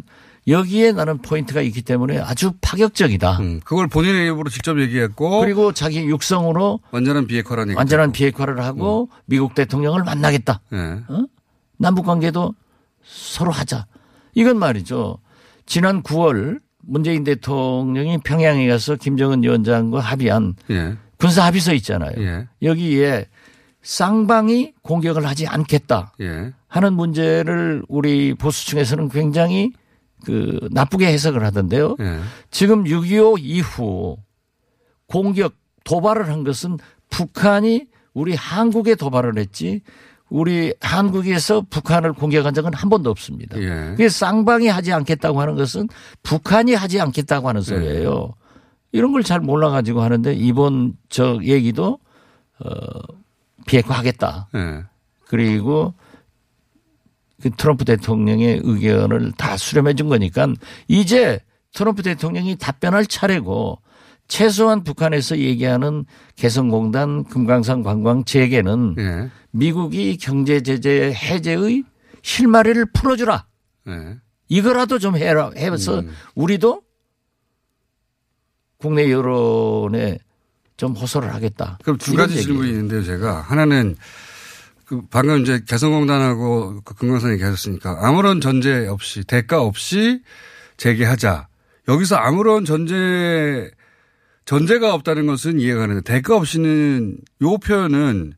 여기에 0.50 0.94
나는 0.94 1.20
포인트가 1.20 1.62
있기 1.62 1.82
때문에 1.82 2.20
아주 2.20 2.54
파격적이다. 2.62 3.40
음, 3.40 3.60
그걸 3.64 3.88
본인의 3.88 4.28
입으로 4.28 4.50
직접 4.50 4.80
얘기했고 4.80 5.42
그리고 5.42 5.72
자기 5.72 6.04
육성으로 6.06 6.80
완전한 6.92 7.28
비핵화라는. 7.28 7.76
완전한 7.76 8.12
비핵화를 8.12 8.64
하고 8.64 9.10
미국 9.26 9.54
대통령을 9.54 10.04
만나겠다. 10.04 10.62
예. 10.74 11.00
남북 11.78 12.06
관계도 12.06 12.54
서로 13.04 13.52
하자. 13.52 13.86
이건 14.34 14.58
말이죠. 14.58 15.18
지난 15.66 16.02
9월 16.04 16.60
문재인 16.82 17.24
대통령이 17.24 18.20
평양에 18.20 18.68
가서 18.68 18.96
김정은 18.96 19.44
위원장과 19.44 20.00
합의한 20.00 20.56
예. 20.72 20.98
군사 21.18 21.46
합의서 21.46 21.74
있잖아요. 21.76 22.14
예. 22.18 22.48
여기에 22.64 23.28
쌍방이 23.82 24.74
공격을 24.82 25.26
하지 25.26 25.48
않겠다 25.48 26.14
예. 26.22 26.54
하는 26.68 26.94
문제를 26.94 27.84
우리 27.88 28.34
보수층에서는 28.34 29.10
굉장히 29.10 29.72
그 30.26 30.60
나쁘게 30.72 31.08
해석을 31.08 31.44
하던데요. 31.46 31.96
예. 32.00 32.20
지금 32.52 32.84
6.25 32.84 33.38
이후 33.40 34.18
공격 35.08 35.54
도발을 35.84 36.28
한 36.30 36.44
것은 36.44 36.78
북한이 37.10 37.88
우리 38.14 38.36
한국에 38.36 38.96
도발을 38.96 39.38
했지 39.38 39.82
우리 40.30 40.74
한국에서 40.82 41.62
북한을 41.70 42.14
공격한 42.14 42.54
적은 42.54 42.74
한 42.74 42.90
번도 42.90 43.10
없습니다. 43.10 43.58
예. 43.60 43.92
그게 43.92 44.10
쌍방이 44.10 44.68
하지 44.68 44.94
않겠다고 44.94 45.42
하는 45.42 45.56
것은 45.56 45.88
북한이 46.24 46.74
하지 46.76 47.00
않겠다고 47.02 47.48
하는 47.50 47.62
소리예요. 47.62 48.34
이런 48.92 49.12
걸 49.12 49.24
잘 49.24 49.40
몰라 49.40 49.70
가지고 49.70 50.02
하는데 50.02 50.34
이번 50.34 50.94
저 51.10 51.40
얘기도 51.44 52.00
어 52.60 52.70
비핵화 53.66 53.96
하겠다. 53.96 54.48
예. 54.56 54.84
그리고 55.26 55.94
그 55.98 56.09
트럼프 57.58 57.86
대통령의 57.86 58.62
의견을 58.64 59.34
다 59.38 59.58
수렴해 59.58 59.94
준 59.94 60.10
거니까 60.10 60.48
이제 60.88 61.40
트럼프 61.74 62.04
대통령이 62.04 62.58
답변할 62.58 63.06
차례고 63.06 63.80
최소한 64.28 64.84
북한에서 64.84 65.38
얘기하는 65.38 66.06
개성공단 66.36 67.24
금강산 67.26 67.84
관광 67.84 68.24
재개는 68.26 68.96
예. 69.00 69.30
미국이 69.52 70.18
경제 70.18 70.62
제재 70.62 71.12
해제의 71.16 71.84
실마리를 72.22 72.86
풀어주라. 72.94 73.46
예. 73.88 74.18
이거라도 74.48 75.00
좀 75.00 75.16
해라 75.16 75.52
해서 75.56 76.00
음. 76.00 76.12
우리도 76.36 76.82
국내 78.78 79.12
여론에 79.12 80.20
좀 80.78 80.94
호소를 80.94 81.34
하겠다. 81.34 81.78
그럼 81.84 81.98
두 81.98 82.16
가지. 82.16 82.42
질문이 82.42 82.70
있는데요, 82.70 83.04
제가. 83.04 83.42
하나는 83.42 83.96
그 84.90 85.04
방금 85.12 85.44
이제 85.44 85.62
개성공단하고 85.68 86.82
그 86.84 86.96
금강산 86.96 87.34
얘기하셨으니까 87.34 88.00
아무런 88.02 88.42
전제 88.42 88.88
없이 88.88 89.24
대가 89.24 89.62
없이 89.62 90.24
재개하자. 90.78 91.48
여기서 91.88 92.16
아무런 92.16 92.66
전제 92.66 93.70
전제가 94.46 94.96
없다는 94.96 95.28
것은 95.28 95.60
이해가 95.60 95.82
가는데 95.82 96.02
대가 96.02 96.36
없이는 96.36 97.18
요 97.44 97.58
표현은 97.60 98.34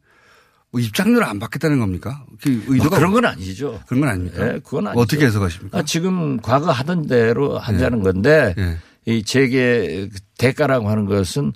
뭐 0.72 0.81
입장료를 0.81 1.24
안 1.25 1.39
받겠다는 1.39 1.79
겁니까? 1.79 2.25
그뭐 2.41 2.63
의도가 2.67 2.98
그런 2.98 3.13
건 3.13 3.25
아니죠. 3.25 3.79
그런 3.88 4.01
건 4.01 4.10
아닙니까? 4.10 4.46
예, 4.46 4.60
그건 4.60 4.88
아니죠. 4.88 5.00
어떻게 5.00 5.25
해석하십니까? 5.27 5.77
아, 5.77 5.84
지금 5.84 6.36
과거 6.41 6.70
하던 6.70 7.08
대로 7.08 7.58
하자는 7.60 8.03
건데 8.03 8.55
예. 8.58 8.77
이 9.05 9.24
재개 9.24 10.10
대가라고 10.38 10.89
하는 10.89 11.05
것은 11.05 11.53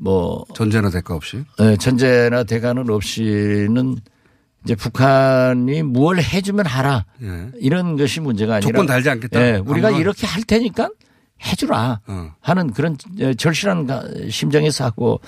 뭐 0.00 0.44
전제나 0.54 0.90
대가 0.90 1.14
없이. 1.14 1.44
예, 1.60 1.76
전제나 1.76 2.44
대가는 2.44 2.88
없이는 2.88 3.96
이제 4.64 4.74
북한이 4.74 5.82
뭘 5.82 6.18
해주면 6.18 6.66
하라 6.66 7.04
예. 7.22 7.50
이런 7.60 7.96
것이 7.96 8.20
문제가 8.20 8.56
아니라 8.56 8.70
조건 8.70 8.86
달지 8.86 9.08
않겠다? 9.10 9.40
예, 9.40 9.56
우리가 9.56 9.88
아무런. 9.88 10.00
이렇게 10.00 10.26
할 10.26 10.42
테니까 10.42 10.90
해주라 11.44 12.00
어. 12.06 12.32
하는 12.40 12.72
그런 12.72 12.96
절실한 13.36 13.86
가- 13.86 14.04
심정에서 14.28 14.84
하고 14.84 15.20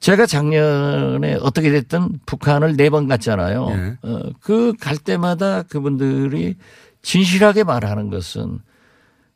제가 0.00 0.24
작년에 0.26 1.36
어떻게 1.42 1.70
됐든 1.70 2.20
북한을 2.24 2.76
네 2.76 2.88
번 2.88 3.06
갔잖아요. 3.08 3.68
예. 3.70 3.96
그갈 4.40 4.96
때마다 4.96 5.62
그분들이 5.62 6.56
진실하게 7.02 7.64
말하는 7.64 8.08
것은 8.10 8.58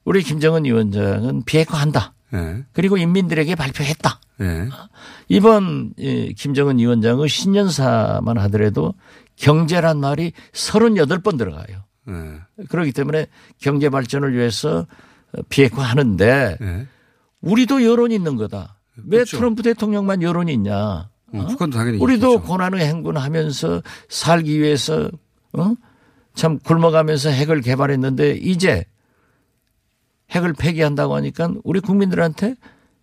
우리 0.04 0.22
김정은 0.22 0.64
위원장은 0.64 1.42
비핵화한다. 1.44 2.13
예. 2.34 2.64
그리고 2.72 2.96
인민들에게 2.96 3.54
발표했다. 3.54 4.20
예. 4.40 4.68
이번 5.28 5.92
이 5.96 6.34
김정은 6.36 6.78
위원장의 6.78 7.28
신년사만 7.28 8.38
하더라도 8.38 8.94
경제란 9.36 10.00
말이 10.00 10.32
38번 10.52 11.38
들어가요. 11.38 11.84
예. 12.08 12.64
그렇기 12.68 12.92
때문에 12.92 13.26
경제 13.58 13.88
발전을 13.88 14.34
위해서 14.34 14.86
비핵화하는데 15.48 16.58
예. 16.60 16.86
우리도 17.40 17.84
여론이 17.84 18.14
있는 18.14 18.36
거다. 18.36 18.78
왜 18.96 19.18
그렇죠. 19.18 19.36
트럼프 19.36 19.62
대통령만 19.62 20.22
여론이 20.22 20.52
있냐? 20.54 21.08
어, 21.32 21.46
북한도 21.48 21.76
당연히 21.76 21.98
우리도 21.98 22.34
있겠죠. 22.34 22.48
고난의 22.48 22.86
행군하면서 22.86 23.82
살기 24.08 24.60
위해서 24.60 25.10
어? 25.52 25.74
참 26.34 26.58
굶어가면서 26.58 27.30
핵을 27.30 27.60
개발했는데 27.60 28.32
이제 28.36 28.84
핵을 30.30 30.52
폐기한다고 30.54 31.14
하니까 31.16 31.52
우리 31.64 31.80
국민들한테 31.80 32.54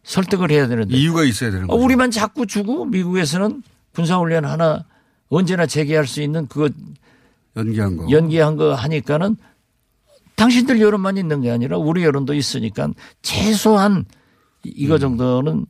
설득을 0.04 0.52
해야 0.52 0.68
되는데 0.68 0.96
이유가 0.96 1.24
있어야 1.24 1.52
되는 1.52 1.66
어, 1.66 1.74
거죠. 1.74 1.84
우리만 1.84 2.12
자꾸 2.12 2.46
주고 2.48 2.86
미국에서는 2.86 3.62
군사훈련 3.94 4.46
하나 4.46 4.86
언제나 5.30 5.66
재개할 5.66 6.08
수 6.08 6.22
있는 6.22 6.48
그거 6.48 6.70
연기한 7.56 7.98
거. 7.98 8.10
연기한 8.10 8.56
거 8.56 8.74
하니까는 8.74 9.36
당신들 10.36 10.82
여론만 10.82 11.18
있는 11.18 11.42
게 11.42 11.52
아니라 11.52 11.78
우리 11.78 12.04
여론도 12.04 12.34
있으니까 12.34 12.90
최소한 13.22 14.06
이- 14.64 14.74
이거 14.76 14.98
정도는 14.98 15.66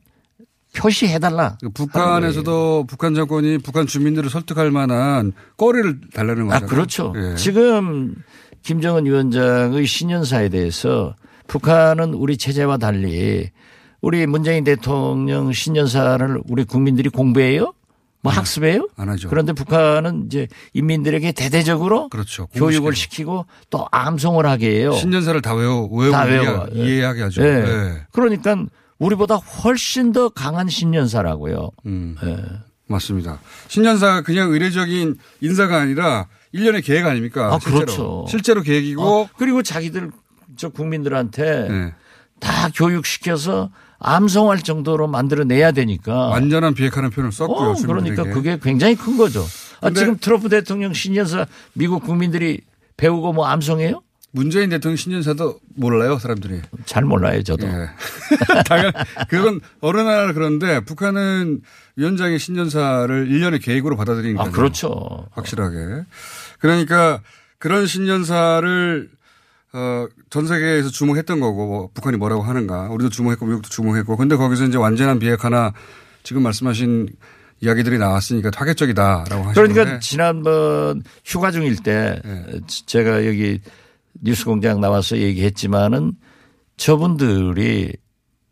표시해달라. 0.74 1.58
그 1.60 1.68
북한에서도 1.68 2.86
북한 2.88 3.14
정권이 3.14 3.58
북한 3.58 3.86
주민들을 3.86 4.30
설득할 4.30 4.70
만한 4.70 5.32
거리를 5.58 6.00
달라는 6.14 6.50
아, 6.50 6.60
거죠. 6.60 6.66
그렇죠. 6.66 7.12
예. 7.16 7.34
지금 7.36 8.14
김정은 8.62 9.04
위원장의 9.04 9.84
신년사에 9.86 10.48
대해서 10.48 11.14
북한은 11.52 12.14
우리 12.14 12.38
체제와 12.38 12.78
달리 12.78 13.50
우리 14.00 14.26
문재인 14.26 14.64
대통령 14.64 15.52
신년사를 15.52 16.40
우리 16.48 16.64
국민들이 16.64 17.10
공부해요? 17.10 17.74
뭐 18.22 18.32
학습해요? 18.32 18.88
안 18.96 19.10
하죠. 19.10 19.28
그런데 19.28 19.52
북한은 19.52 20.24
이제 20.26 20.48
인민들에게 20.72 21.32
대대적으로 21.32 22.08
그렇죠. 22.08 22.46
교육을. 22.54 22.94
시키고 22.94 23.44
또 23.68 23.86
암송을 23.90 24.46
하게 24.46 24.78
해요. 24.78 24.92
신년사를 24.92 25.42
다 25.42 25.52
외워 25.54 25.86
외우고 25.92 26.12
다 26.12 26.26
이해, 26.26 26.38
외워. 26.38 26.66
이해 26.72 27.04
하게 27.04 27.22
하죠. 27.22 27.42
예. 27.42 27.46
예. 27.48 28.06
그러니까 28.12 28.56
우리보다 28.98 29.34
훨씬 29.34 30.12
더 30.12 30.30
강한 30.30 30.70
신년사라고요. 30.70 31.70
음, 31.84 32.16
예. 32.24 32.38
맞습니다. 32.86 33.40
신년사가 33.68 34.22
그냥 34.22 34.50
의례적인 34.52 35.16
인사가 35.42 35.80
아니라 35.80 36.28
일련의 36.52 36.80
계획 36.80 37.04
아닙니까? 37.04 37.52
아, 37.54 37.58
실제로. 37.58 37.84
그렇죠. 37.84 38.26
실제로 38.28 38.62
계획이고 38.62 39.02
어, 39.02 39.28
그리고 39.36 39.62
자기들 39.62 40.10
저 40.56 40.68
국민들한테 40.68 41.68
예. 41.70 41.94
다 42.40 42.68
교육시켜서 42.74 43.70
암송할 43.98 44.62
정도로 44.62 45.06
만들어내야 45.06 45.72
되니까. 45.72 46.28
완전한 46.28 46.74
비핵화는 46.74 47.10
표현을 47.10 47.32
썼고요. 47.32 47.70
어, 47.70 47.74
그러니까. 47.86 48.24
그게 48.24 48.58
굉장히 48.60 48.96
큰 48.96 49.16
거죠. 49.16 49.44
아, 49.80 49.90
지금 49.90 50.16
트럼프 50.16 50.48
대통령 50.48 50.92
신년사 50.92 51.46
미국 51.72 52.02
국민들이 52.04 52.62
배우고 52.96 53.32
뭐 53.32 53.46
암송해요? 53.46 54.02
문재인 54.32 54.70
대통령 54.70 54.96
신년사도 54.96 55.60
몰라요, 55.76 56.18
사람들이. 56.18 56.62
잘 56.86 57.04
몰라요, 57.04 57.42
저도. 57.42 57.66
예. 57.66 57.90
당연 58.66 58.92
그건 59.28 59.60
어느 59.80 60.00
나라 60.00 60.32
그런데 60.32 60.80
북한은 60.80 61.60
위원장의 61.96 62.38
신년사를 62.38 63.28
일련의 63.28 63.60
계획으로 63.60 63.96
받아들이니까 63.96 64.42
아, 64.42 64.50
그렇죠. 64.50 65.28
확실하게. 65.32 66.04
그러니까 66.58 67.20
그런 67.58 67.86
신년사를 67.86 69.10
어, 69.74 70.06
전 70.28 70.46
세계에서 70.46 70.90
주목했던 70.90 71.40
거고 71.40 71.66
뭐 71.66 71.90
북한이 71.94 72.18
뭐라고 72.18 72.42
하는가 72.42 72.88
우리도 72.90 73.08
주목했고 73.08 73.46
미국도 73.46 73.70
주목했고 73.70 74.16
근데 74.16 74.36
거기서 74.36 74.64
이제 74.64 74.76
완전한 74.76 75.18
비핵화나 75.18 75.72
지금 76.22 76.42
말씀하신 76.42 77.08
이야기들이 77.60 77.96
나왔으니까 77.98 78.50
타겟적이다라고 78.50 79.44
하시는 79.44 79.54
그러니까 79.54 79.98
지난번 80.00 81.02
휴가 81.24 81.50
중일 81.50 81.76
때 81.76 82.20
네. 82.24 82.60
제가 82.66 83.26
여기 83.26 83.60
뉴스 84.20 84.44
공장 84.44 84.80
나와서 84.80 85.16
얘기했지만은 85.16 86.12
저분들이 86.76 87.92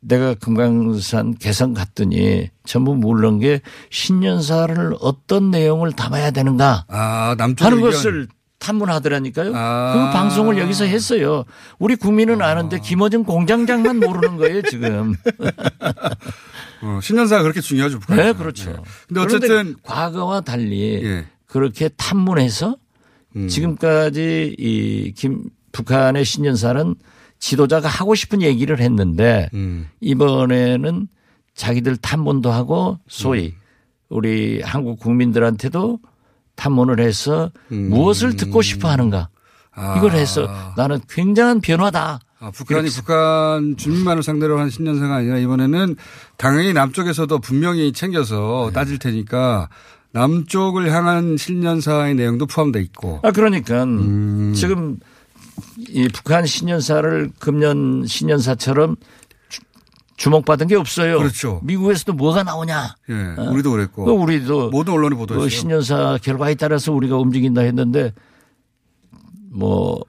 내가 0.01 0.35
금강산 0.35 1.35
개성 1.35 1.75
갔더니 1.75 2.49
전부 2.65 2.95
물른 2.95 3.41
게 3.41 3.61
신년사를 3.91 4.95
어떤 5.01 5.51
내용을 5.51 5.93
담아야 5.93 6.31
되는가 6.31 6.87
아 6.89 7.35
하는. 7.39 7.81
것을 7.81 8.29
탐문하더라니까요. 8.61 9.53
아. 9.55 9.93
그 10.13 10.17
방송을 10.19 10.59
여기서 10.59 10.85
했어요. 10.85 11.45
우리 11.79 11.97
국민은 11.97 12.41
아는데 12.43 12.79
김어준 12.79 13.25
공장장만 13.25 13.99
모르는 13.99 14.37
거예요 14.37 14.63
지금. 14.63 15.15
어, 16.83 17.01
신년사가 17.03 17.43
그렇게 17.43 17.61
중요하죠 17.61 17.99
북한. 17.99 18.17
네, 18.19 18.33
그렇죠. 18.33 18.65
근데 19.09 19.21
그런데 19.25 19.37
어쨌든 19.37 19.77
과거와 19.83 20.43
달리 20.43 21.01
예. 21.05 21.27
그렇게 21.47 21.89
탐문해서 21.97 22.77
음. 23.37 23.49
지금까지 23.49 24.55
이 24.59 25.13
김 25.17 25.43
북한의 25.73 26.25
신년사는 26.25 26.95
지도자가 27.39 27.89
하고 27.89 28.15
싶은 28.15 28.43
얘기를 28.43 28.81
했는데 28.81 29.49
음. 29.55 29.89
이번에는 30.01 31.07
자기들 31.55 31.97
탐문도 31.97 32.51
하고 32.51 32.99
소위 33.09 33.47
음. 33.49 33.53
우리 34.09 34.61
한국 34.63 34.99
국민들한테도 34.99 36.01
탐문을 36.61 37.01
해서 37.01 37.51
음. 37.73 37.89
무엇을 37.89 38.37
듣고 38.37 38.61
싶어 38.61 38.91
하는가 38.91 39.29
아. 39.73 39.95
이걸 39.97 40.13
해서 40.13 40.47
나는 40.77 41.01
굉장한 41.09 41.63
변화다. 41.63 42.21
아, 42.39 42.51
북한이 42.51 42.89
북한 42.91 43.77
주민만을 43.77 44.23
상대로 44.23 44.59
한 44.59 44.69
신년사가 44.69 45.17
아니라 45.17 45.39
이번에는 45.39 45.97
당연히 46.37 46.73
남쪽에서도 46.73 47.39
분명히 47.39 47.93
챙겨서 47.93 48.67
네. 48.69 48.73
따질 48.75 48.99
테니까 48.99 49.69
남쪽을 50.13 50.93
향한 50.93 51.37
신년사의 51.37 52.15
내용도 52.15 52.47
포함되어 52.47 52.83
있고. 52.83 53.21
아 53.23 53.31
그러니까 53.31 53.85
음. 53.85 54.53
지금 54.55 54.99
이 55.79 56.09
북한 56.13 56.45
신년사를 56.45 57.31
금년 57.39 58.05
신년사처럼 58.07 58.97
주- 60.21 60.25
주목받은 60.25 60.67
게 60.67 60.77
없어요. 60.77 61.19
그렇죠. 61.19 61.61
미국에서도 61.65 62.13
뭐가 62.13 62.43
나오냐? 62.43 62.95
예, 63.09 63.15
우리도 63.43 63.71
그랬고. 63.71 64.05
그 64.05 64.11
우리도 64.13 64.69
모든 64.71 64.93
언론이 64.93 65.15
그 65.15 65.21
보도했어요. 65.21 65.49
신년사 65.49 66.19
결과에 66.23 66.55
따라서 66.57 66.93
우리가 66.93 67.17
움직인다 67.17 67.63
했는데 67.63 68.13
뭐 69.51 70.05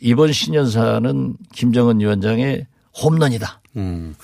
이번 0.00 0.32
신년사는 0.32 1.36
김정은 1.52 2.00
위원장의 2.00 2.66
홈런이다. 3.00 3.60
음. 3.76 4.14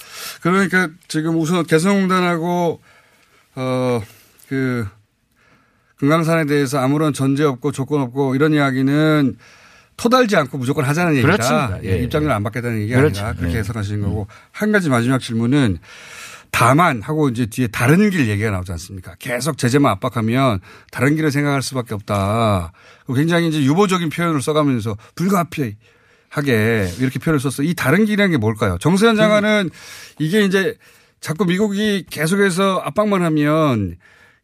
그러니까 0.42 0.88
지금 1.08 1.38
우선 1.38 1.64
개성공단하고 1.64 2.80
어그 3.54 4.86
금강산에 5.96 6.46
대해서 6.46 6.78
아무런 6.78 7.12
전제 7.12 7.44
없고 7.44 7.70
조건 7.72 8.00
없고 8.02 8.34
이런 8.34 8.52
이야기는 8.52 9.36
토달지 10.00 10.34
않고 10.34 10.56
무조건 10.56 10.86
하자는 10.86 11.12
얘기다. 11.16 11.30
그렇습니다. 11.30 11.84
예. 11.84 12.02
입장을 12.02 12.30
안 12.30 12.42
받겠다는 12.42 12.80
얘기가 12.80 12.98
그렇죠. 12.98 13.20
아니라 13.20 13.38
그렇게 13.38 13.56
예. 13.56 13.58
해석하시는 13.58 14.00
거고 14.00 14.28
한 14.50 14.72
가지 14.72 14.88
마지막 14.88 15.18
질문은 15.20 15.76
다만 16.50 17.02
하고 17.02 17.28
이제 17.28 17.44
뒤에 17.44 17.66
다른 17.66 18.08
길 18.08 18.26
얘기가 18.26 18.50
나오지 18.50 18.72
않습니까? 18.72 19.14
계속 19.18 19.58
제재만 19.58 19.92
압박하면 19.92 20.60
다른 20.90 21.16
길을 21.16 21.30
생각할 21.30 21.60
수밖에 21.60 21.92
없다. 21.92 22.72
굉장히 23.14 23.48
이제 23.48 23.62
유보적인 23.62 24.08
표현을 24.08 24.40
써가면서 24.40 24.96
불가피하게 25.16 25.76
이렇게 26.98 27.18
표현을 27.18 27.38
썼어. 27.38 27.62
이 27.62 27.74
다른 27.74 28.06
길이라는 28.06 28.30
게 28.30 28.38
뭘까요? 28.38 28.78
정세현 28.80 29.16
장관은 29.16 29.68
이게 30.18 30.44
이제 30.46 30.76
자꾸 31.20 31.44
미국이 31.44 32.06
계속해서 32.08 32.80
압박만 32.86 33.22
하면 33.22 33.96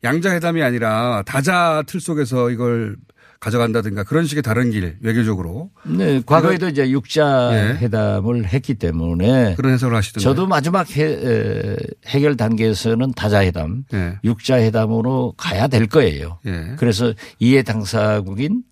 양자회담이 0.04 0.62
아니라 0.62 1.22
다자 1.24 1.82
틀 1.86 2.00
속에서 2.00 2.50
이걸 2.50 2.96
가져간다든가 3.40 4.04
그런 4.04 4.26
식의 4.26 4.42
다른 4.42 4.70
길 4.70 4.96
외교적으로 5.00 5.70
네, 5.84 6.22
과거에도 6.24 6.68
이제 6.68 6.88
육자 6.90 7.50
예. 7.52 7.76
회담을 7.78 8.46
했기 8.46 8.74
때문에 8.74 9.54
그런 9.56 9.72
해석을 9.74 9.94
하시던데. 9.94 10.22
저도 10.24 10.46
마지막 10.46 10.90
해, 10.96 11.02
에, 11.04 11.76
해결 12.06 12.36
단계에서는 12.36 13.12
다자 13.12 13.42
회담, 13.44 13.84
예. 13.92 14.18
육자 14.24 14.56
회담으로 14.58 15.34
가야 15.36 15.68
될 15.68 15.86
거예요. 15.86 16.38
예. 16.46 16.74
그래서 16.78 17.12
이해 17.38 17.62
당사국인 17.62 18.62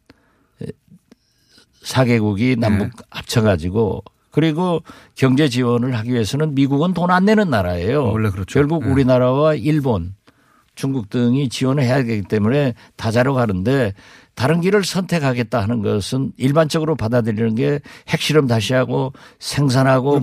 4개국이 1.84 2.58
남북 2.58 2.90
합쳐가지고 3.10 4.02
그리고 4.30 4.82
경제 5.14 5.48
지원을 5.48 5.94
하기 5.98 6.12
위해서는 6.12 6.54
미국은 6.54 6.92
돈 6.94 7.10
안 7.10 7.24
내는 7.26 7.50
나라예요. 7.50 8.04
원래 8.10 8.30
그렇죠. 8.30 8.58
결국 8.58 8.84
예. 8.84 8.88
우리나라와 8.90 9.54
일본, 9.54 10.14
중국 10.74 11.08
등이 11.10 11.48
지원을 11.50 11.84
해야 11.84 12.02
되기 12.02 12.22
때문에 12.22 12.74
다자로 12.96 13.34
가는데 13.34 13.92
다른 14.34 14.60
길을 14.60 14.84
선택하겠다 14.84 15.60
하는 15.62 15.80
것은 15.82 16.32
일반적으로 16.36 16.96
받아들이는 16.96 17.54
게 17.54 17.80
핵실험 18.08 18.46
다시 18.46 18.74
하고 18.74 19.12
생산하고 19.38 20.20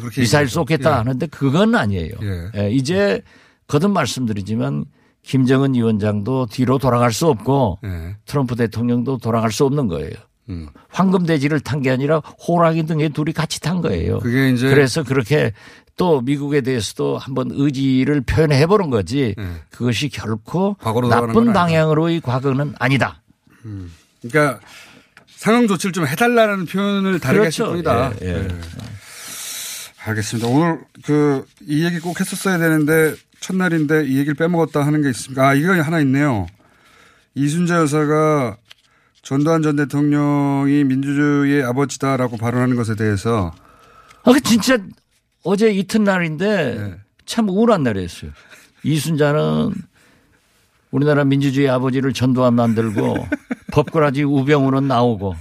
그렇게 0.00 0.20
미사일. 0.22 0.48
쏘겠다 0.48 0.90
예. 0.90 0.94
하는데 0.94 1.26
그건 1.26 1.74
아니에요. 1.74 2.12
예. 2.22 2.50
예, 2.62 2.70
이제 2.70 3.20
거듭 3.66 3.90
말씀드리지만 3.90 4.86
김정은 5.22 5.74
위원장도 5.74 6.46
뒤로 6.46 6.78
돌아갈 6.78 7.12
수 7.12 7.26
없고 7.28 7.78
예. 7.84 8.16
트럼프 8.24 8.56
대통령도 8.56 9.18
돌아갈 9.18 9.52
수 9.52 9.64
없는 9.66 9.88
거예요. 9.88 10.12
음. 10.48 10.66
황금돼지를 10.88 11.60
탄 11.60 11.82
게 11.82 11.90
아니라 11.90 12.20
호랑이 12.48 12.84
등에 12.86 13.10
둘이 13.10 13.32
같이 13.32 13.60
탄 13.60 13.80
거예요. 13.82 14.18
그게 14.20 14.50
이제 14.50 14.68
그래서 14.68 15.02
그렇게 15.04 15.52
또 15.96 16.22
미국에 16.22 16.62
대해서도 16.62 17.18
한번 17.18 17.50
의지를 17.52 18.22
표현해 18.22 18.66
보는 18.66 18.88
거지 18.90 19.34
네. 19.36 19.44
그것이 19.70 20.08
결코 20.08 20.76
나쁜. 21.10 21.52
방향으로의 21.52 22.20
과거는 22.22 22.74
아니다. 22.80 23.22
그러니까 24.22 24.60
상황 25.28 25.66
조치를 25.68 25.92
좀 25.92 26.06
해달라는 26.06 26.66
표현을 26.66 27.18
다르게 27.20 27.46
하실 27.46 27.64
그렇죠. 27.64 27.72
뿐이다. 27.72 28.12
예, 28.22 28.44
예. 28.44 28.48
알겠습니다. 30.04 30.48
오늘 30.48 30.80
그 31.04 31.44
이 31.66 31.84
얘기 31.84 31.98
꼭 32.00 32.18
했었어야 32.20 32.58
되는데 32.58 33.14
첫날인데 33.40 34.06
이 34.06 34.16
얘기를 34.18 34.34
빼먹었다 34.34 34.84
하는 34.84 35.02
게 35.02 35.10
있습니다. 35.10 35.46
아, 35.46 35.54
이거 35.54 35.72
하나 35.80 36.00
있네요. 36.00 36.46
이순자 37.34 37.76
여사가 37.76 38.56
전두환 39.22 39.62
전 39.62 39.76
대통령이 39.76 40.84
민주주의의 40.84 41.62
아버지다라고 41.62 42.36
발언하는 42.38 42.76
것에 42.76 42.96
대해서 42.96 43.52
아, 44.24 44.32
그 44.32 44.40
진짜 44.40 44.78
어제 45.44 45.70
이튿날인데 45.70 46.74
네. 46.74 46.94
참 47.24 47.48
우울한 47.48 47.82
날이었어요. 47.82 48.32
이순자는 48.82 49.72
우리나라 50.90 51.24
민주주의 51.24 51.68
아버지를 51.68 52.12
전두환 52.12 52.54
만들고 52.54 53.28
법꾸라지 53.72 54.24
우병우는 54.24 54.88
나오고 54.88 55.34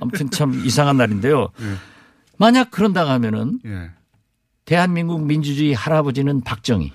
아무튼 0.00 0.30
참 0.30 0.54
이상한 0.64 0.96
날인데요. 0.96 1.48
만약 2.38 2.70
그런다 2.70 3.08
하면은 3.08 3.60
예. 3.66 3.90
대한민국 4.64 5.24
민주주의 5.24 5.72
할아버지는 5.74 6.40
박정희, 6.42 6.92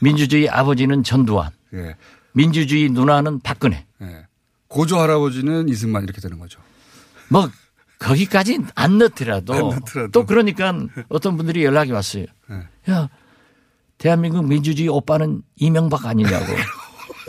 민주주의 0.00 0.48
아버지는 0.48 1.02
전두환, 1.02 1.50
예. 1.74 1.96
민주주의 2.32 2.90
누나는 2.90 3.40
박근혜. 3.40 3.86
예. 4.02 4.26
고조 4.68 4.98
할아버지는 4.98 5.68
이승만 5.68 6.04
이렇게 6.04 6.20
되는 6.20 6.38
거죠. 6.38 6.60
뭐 7.28 7.48
거기까지 7.98 8.58
안 8.74 8.98
넣더라도, 8.98 9.54
안 9.54 9.60
넣더라도. 9.60 10.10
또 10.12 10.26
그러니까 10.26 10.74
어떤 11.08 11.36
분들이 11.36 11.64
연락이 11.64 11.92
왔어요. 11.92 12.26
네. 12.48 12.62
야 12.90 13.08
대한민국 13.98 14.46
민주주의 14.46 14.88
오빠는 14.88 15.42
이명박 15.56 16.06
아니냐고. 16.06 16.46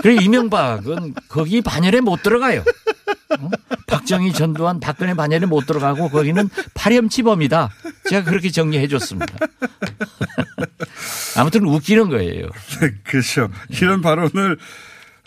그래 0.01 0.15
이명박은 0.21 1.13
거기 1.27 1.61
반열에 1.61 2.01
못 2.01 2.23
들어가요. 2.23 2.63
어? 3.39 3.49
박정희, 3.87 4.33
전두환, 4.33 4.79
박근혜 4.79 5.13
반열에 5.13 5.45
못 5.45 5.65
들어가고 5.65 6.09
거기는 6.09 6.49
파렴치범이다. 6.73 7.69
제가 8.09 8.29
그렇게 8.29 8.49
정리해 8.49 8.87
줬습니다. 8.87 9.33
아무튼 11.37 11.65
웃기는 11.67 12.09
거예요. 12.09 12.47
그렇죠. 13.03 13.49
이런 13.69 14.01
발언을 14.01 14.57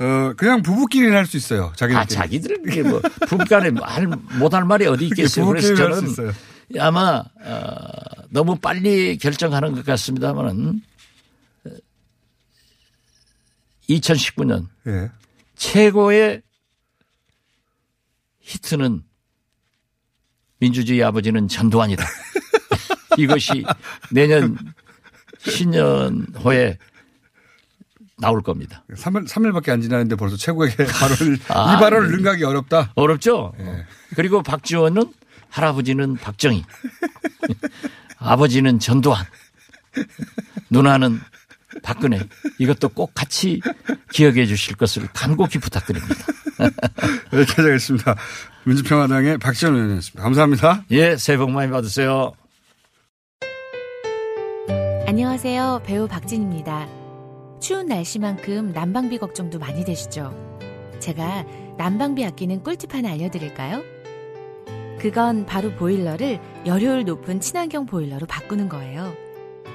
어 0.01 0.33
그냥 0.37 0.63
부부끼리는 0.63 1.15
할수 1.17 1.37
있어요. 1.37 1.73
자기들끼리. 1.77 1.97
아, 1.97 2.05
자기들 2.05 2.63
그게 2.63 2.83
뭐 2.83 3.01
부부간에 3.29 3.71
말 3.71 4.09
못할 4.39 4.65
말이 4.65 4.87
어디 4.87 5.07
있겠어요. 5.07 5.47
그래서 5.47 5.75
부부끼리 5.75 6.15
저는. 6.15 6.33
아마 6.81 7.23
어, 7.45 7.89
너무 8.31 8.57
빨리 8.57 9.17
결정하는 9.19 9.75
것 9.75 9.85
같습니다만은 9.87 10.81
2019년 13.89 14.69
예. 14.87 15.11
최고의 15.57 16.43
히트는 18.41 19.03
민주주의 20.59 21.03
아버지는 21.03 21.49
전두환이다. 21.49 22.05
이것이 23.19 23.65
내년 24.11 24.57
신년호에 25.39 26.79
나올 28.19 28.43
겁니다. 28.43 28.85
3일, 28.91 29.29
3일밖에 29.29 29.71
안 29.71 29.81
지났는데 29.81 30.17
벌써 30.17 30.37
최고의 30.37 30.75
발언을, 30.77 31.39
아, 31.49 31.75
이 31.75 31.81
발언을 31.81 32.11
능가하기 32.13 32.45
어렵다. 32.45 32.93
어렵죠? 32.95 33.53
그리고 34.15 34.43
박지원은 34.43 35.13
할아버지는 35.51 36.17
박정희, 36.17 36.65
아버지는 38.19 38.79
전두환, 38.79 39.25
누나는 40.71 41.21
박근혜. 41.83 42.21
이것도 42.59 42.91
꼭 42.91 43.13
같이 43.15 43.61
기억해 44.13 44.47
주실 44.47 44.77
것을 44.77 45.07
간곡히 45.13 45.59
부탁드립니다. 45.59 46.15
여기까지 47.33 47.63
하겠습니다. 47.63 48.15
민주평화당의 48.65 49.39
박지원 49.39 49.75
의원이었습니다. 49.75 50.23
감사합니다. 50.23 50.85
예, 50.91 51.17
새해 51.17 51.37
복 51.39 51.51
많이 51.51 51.71
받으세요. 51.71 52.33
안녕하세요. 55.07 55.83
배우 55.85 56.09
박진입니다. 56.09 56.89
추운 57.61 57.87
날씨만큼 57.87 58.73
난방비 58.73 59.19
걱정도 59.19 59.59
많이 59.59 59.85
되시죠? 59.85 60.35
제가 61.01 61.45
난방비 61.77 62.25
아끼는 62.25 62.63
꿀팁 62.63 62.95
하나 62.95 63.11
알려드릴까요? 63.11 63.83
그건 64.99 65.45
바로 65.45 65.71
보일러를 65.73 66.41
열효율 66.67 67.05
높은 67.05 67.41
친환경 67.41 67.85
보일러로 67.85 68.27
바꾸는 68.27 68.69
거예요. 68.71 69.15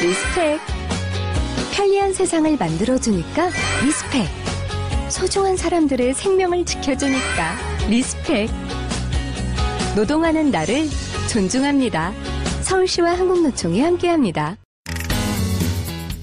respect. 0.00 0.58
편리한 1.72 2.14
세상을 2.14 2.56
만들어주니까 2.56 3.50
respect. 3.84 4.26
소중한 5.10 5.58
사람들의 5.58 6.14
생명을 6.14 6.64
지켜주니까 6.64 7.56
respect. 7.90 8.50
노동하는 9.94 10.50
나를 10.50 10.88
존중합니다. 11.30 12.14
서울시와 12.62 13.10
한국노총이 13.10 13.82
함께합니다. 13.82 14.56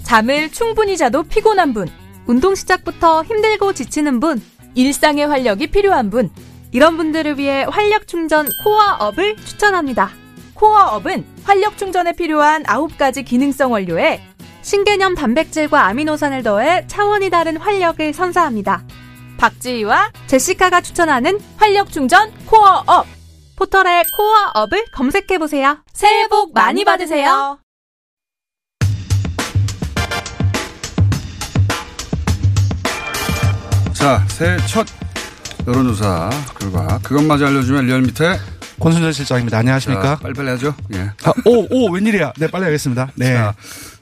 잠을 0.02 0.52
충분히 0.52 0.98
자도 0.98 1.22
피곤한 1.22 1.76
분, 1.76 1.88
운동 2.26 2.56
시작부터 2.56 3.24
힘들고 3.24 3.74
지치는 3.74 4.20
분, 4.20 4.42
일상의 4.74 5.28
활력이 5.28 5.68
필요한 5.68 6.10
분, 6.10 6.32
이런 6.72 6.98
분들을 6.98 7.38
위해 7.38 7.64
활력 7.70 8.08
충전 8.08 8.48
코어업을 8.64 9.36
추천합니다. 9.38 10.10
코어업은 10.58 11.26
활력 11.44 11.78
충전에 11.78 12.14
필요한 12.14 12.64
9가지 12.64 13.24
기능성 13.24 13.72
원료에 13.72 14.22
신개념 14.62 15.16
단백질과 15.16 15.86
아미노산을 15.86 16.44
더해 16.44 16.88
차원이 16.88 17.30
다른 17.30 17.58
활력을 17.58 18.14
선사합니다. 18.14 18.84
박지희와 19.38 20.12
제시카가 20.26 20.82
추천하는 20.82 21.40
활력 21.58 21.92
충전 21.92 22.34
코어업. 22.48 23.06
포털에 23.56 24.04
코어업을 24.16 24.86
검색해보세요. 24.92 25.78
새해 25.94 26.28
복 26.28 26.54
많이 26.54 26.84
받으세요. 26.84 27.60
자, 33.94 34.24
새해 34.28 34.58
첫 34.68 34.86
여론조사 35.68 36.30
결과 36.60 37.00
그것마저 37.00 37.48
알려주면 37.48 37.86
리얼미터 37.86 38.38
권순정 38.80 39.14
실장입니다. 39.14 39.58
안녕하십니까? 39.58 40.04
자, 40.04 40.16
빨리빨리 40.18 40.50
하죠. 40.50 40.76
예. 40.94 41.12
아, 41.24 41.34
오, 41.46 41.66
오, 41.70 41.92
웬일이야. 41.92 42.34
네, 42.38 42.48
빨리 42.48 42.66
하겠습니다. 42.66 43.10
네. 43.16 43.34
자, 43.34 43.56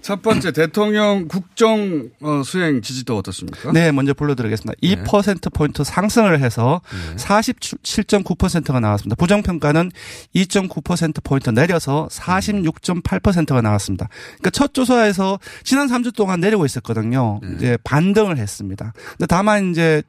첫 0.05 0.21
번째 0.21 0.51
대통령 0.51 1.27
국정 1.27 2.09
어, 2.21 2.43
수행 2.45 2.83
지지도 2.83 3.17
어떻습니까? 3.17 3.71
네, 3.71 3.91
먼저 3.91 4.13
불러드리겠습니다. 4.13 4.79
2%포인트 4.83 5.83
상승을 5.83 6.41
해서 6.43 6.79
47.9%가 7.17 8.79
나왔습니다. 8.79 9.15
부정평가는 9.15 9.91
2.9%포인트 10.35 11.49
내려서 11.49 12.07
46.8%가 12.11 13.61
나왔습니다. 13.61 14.07
그러니까 14.35 14.51
첫 14.51 14.75
조사에서 14.75 15.39
지난 15.63 15.87
3주 15.87 16.13
동안 16.15 16.39
내리고 16.39 16.67
있었거든요. 16.67 17.39
이제 17.55 17.75
반등을 17.83 18.37
했습니다. 18.37 18.93
근데 19.17 19.25
다만 19.25 19.71
이제 19.71 20.03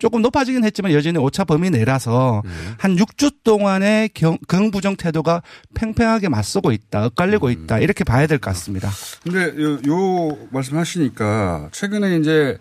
조금 0.00 0.22
높아지긴 0.22 0.64
했지만 0.64 0.92
여전히 0.92 1.18
오차 1.18 1.44
범위 1.44 1.70
내라서 1.70 2.42
한 2.78 2.96
6주 2.96 3.32
동안의 3.44 4.10
경, 4.12 4.36
긍부정 4.48 4.96
태도가 4.96 5.42
팽팽하게 5.74 6.28
맞서고 6.28 6.72
있다, 6.72 7.06
엇갈리고 7.06 7.50
있다, 7.50 7.78
이렇게 7.78 8.02
봐야 8.02 8.26
될 8.26 8.38
것 8.40 8.50
같습니다. 8.50 8.90
근데 9.30 9.62
요, 9.62 9.78
요 9.86 10.38
말씀하시니까 10.50 11.68
최근에 11.72 12.16
이제 12.16 12.58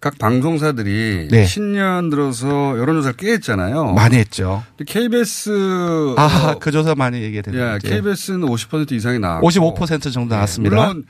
각 0.00 0.16
방송사들이 0.18 1.28
네. 1.30 1.44
신년 1.44 2.08
들어서 2.08 2.78
여론조사를 2.78 3.16
꽤 3.16 3.32
했잖아요. 3.32 3.94
많이 3.94 4.16
했죠. 4.16 4.62
KBS 4.86 6.14
아, 6.16 6.56
그 6.60 6.70
조사 6.70 6.94
많이 6.94 7.20
얘기됩니다. 7.20 7.74
예, 7.74 7.78
KBS는 7.78 8.46
50% 8.46 8.92
이상이 8.92 9.18
나왔고 9.18 9.48
55% 9.48 10.12
정도 10.12 10.34
나왔습니다. 10.36 10.76
물론 10.76 11.04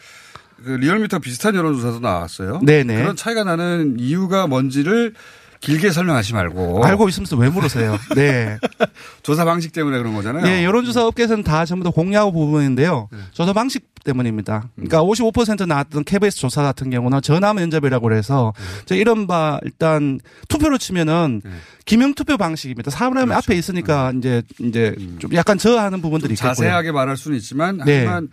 그 0.65 0.71
리얼미터 0.71 1.19
비슷한 1.19 1.55
여론조사도 1.55 2.01
나왔어요. 2.01 2.61
네네. 2.65 2.97
그런 2.97 3.15
차이가 3.15 3.45
나는 3.45 3.97
이유가 3.99 4.47
뭔지를 4.47 5.13
길게 5.61 5.91
설명하지 5.91 6.35
말고 6.35 6.85
알고 6.85 7.09
있으면서 7.09 7.37
왜 7.37 7.49
물으세요? 7.49 7.99
네. 8.15 8.59
조사 9.23 9.45
방식 9.45 9.73
때문에 9.73 9.99
그런 9.99 10.15
거잖아요. 10.15 10.47
예, 10.47 10.65
여론조사 10.65 11.05
업계에서는 11.07 11.43
다 11.43 11.65
전부 11.65 11.85
다 11.85 11.91
공유하고 11.91 12.33
부분인데요. 12.33 13.09
네. 13.11 13.19
조사 13.33 13.53
방식 13.53 13.89
때문입니다. 14.05 14.69
음. 14.77 14.87
그러니까 14.87 15.03
55% 15.03 15.67
나왔던 15.67 16.05
KBS 16.05 16.37
조사 16.39 16.63
같은 16.63 16.91
경우는 16.91 17.21
전화 17.23 17.53
면접이라고 17.55 18.13
해서 18.13 18.53
네. 18.57 18.83
저 18.87 18.95
이른바 18.95 19.59
일단 19.65 20.21
투표로 20.49 20.79
치면은 20.79 21.43
기명 21.85 22.15
투표 22.15 22.37
방식입니다. 22.37 22.91
사람이 22.91 23.15
그렇죠. 23.15 23.35
앞에 23.35 23.57
있으니까 23.57 24.13
이제 24.17 24.43
이제 24.61 24.95
좀 25.19 25.35
약간 25.35 25.59
저하는 25.59 26.01
부분들이 26.01 26.35
있겠고요. 26.35 26.53
음. 26.53 26.55
자세하게 26.55 26.93
말할 26.93 27.17
수는 27.17 27.37
있지만 27.39 27.79
네. 27.85 27.99
하지만 27.99 28.29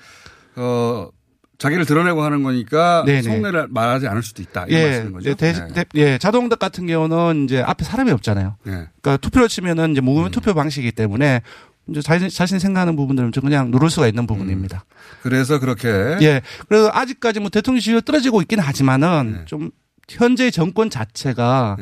어 0.58 1.10
자기를 1.58 1.86
드러내고 1.86 2.22
하는 2.24 2.44
거니까 2.44 3.04
네네. 3.06 3.22
속내를 3.22 3.68
말하지 3.70 4.08
않을 4.08 4.24
수도 4.24 4.42
있다. 4.42 4.66
이런 4.68 4.80
예, 4.82 4.86
말씀인 4.88 5.14
거죠. 5.14 5.30
예, 5.30 5.34
대, 5.36 5.54
네. 5.54 5.68
대- 5.74 5.86
예, 5.96 6.18
자동답 6.18 6.60
같은 6.60 6.86
경우는 6.88 7.46
이제 7.46 7.62
앞에 7.62 7.84
사람이 7.86 8.12
없잖아요. 8.12 8.58
네. 8.64 8.72
그러니까 9.02 9.18
투표로 9.18 9.48
치면은 9.48 9.92
이제 9.92 10.02
음. 10.02 10.06
무구면 10.06 10.32
투표 10.32 10.54
방식이기 10.54 10.92
때문에 10.92 11.42
이제 11.88 12.02
자신, 12.02 12.30
자신 12.30 12.60
생각하는 12.60 12.96
부분들은 12.96 13.32
좀 13.32 13.44
그냥 13.44 13.72
누를 13.72 13.90
수가 13.90 14.08
있는 14.08 14.26
부분입니다. 14.28 14.86
그래서 15.22 15.60
그렇게 15.60 15.88
예. 16.22 16.42
그래서 16.68 16.90
아직까지 16.92 17.40
뭐 17.40 17.50
대통령 17.50 17.80
지지율 17.80 18.02
떨어지고 18.02 18.42
있긴 18.42 18.60
하지만은 18.60 19.34
네. 19.40 19.46
좀 19.46 19.72
현재 20.10 20.52
정권 20.52 20.90
자체가 20.90 21.78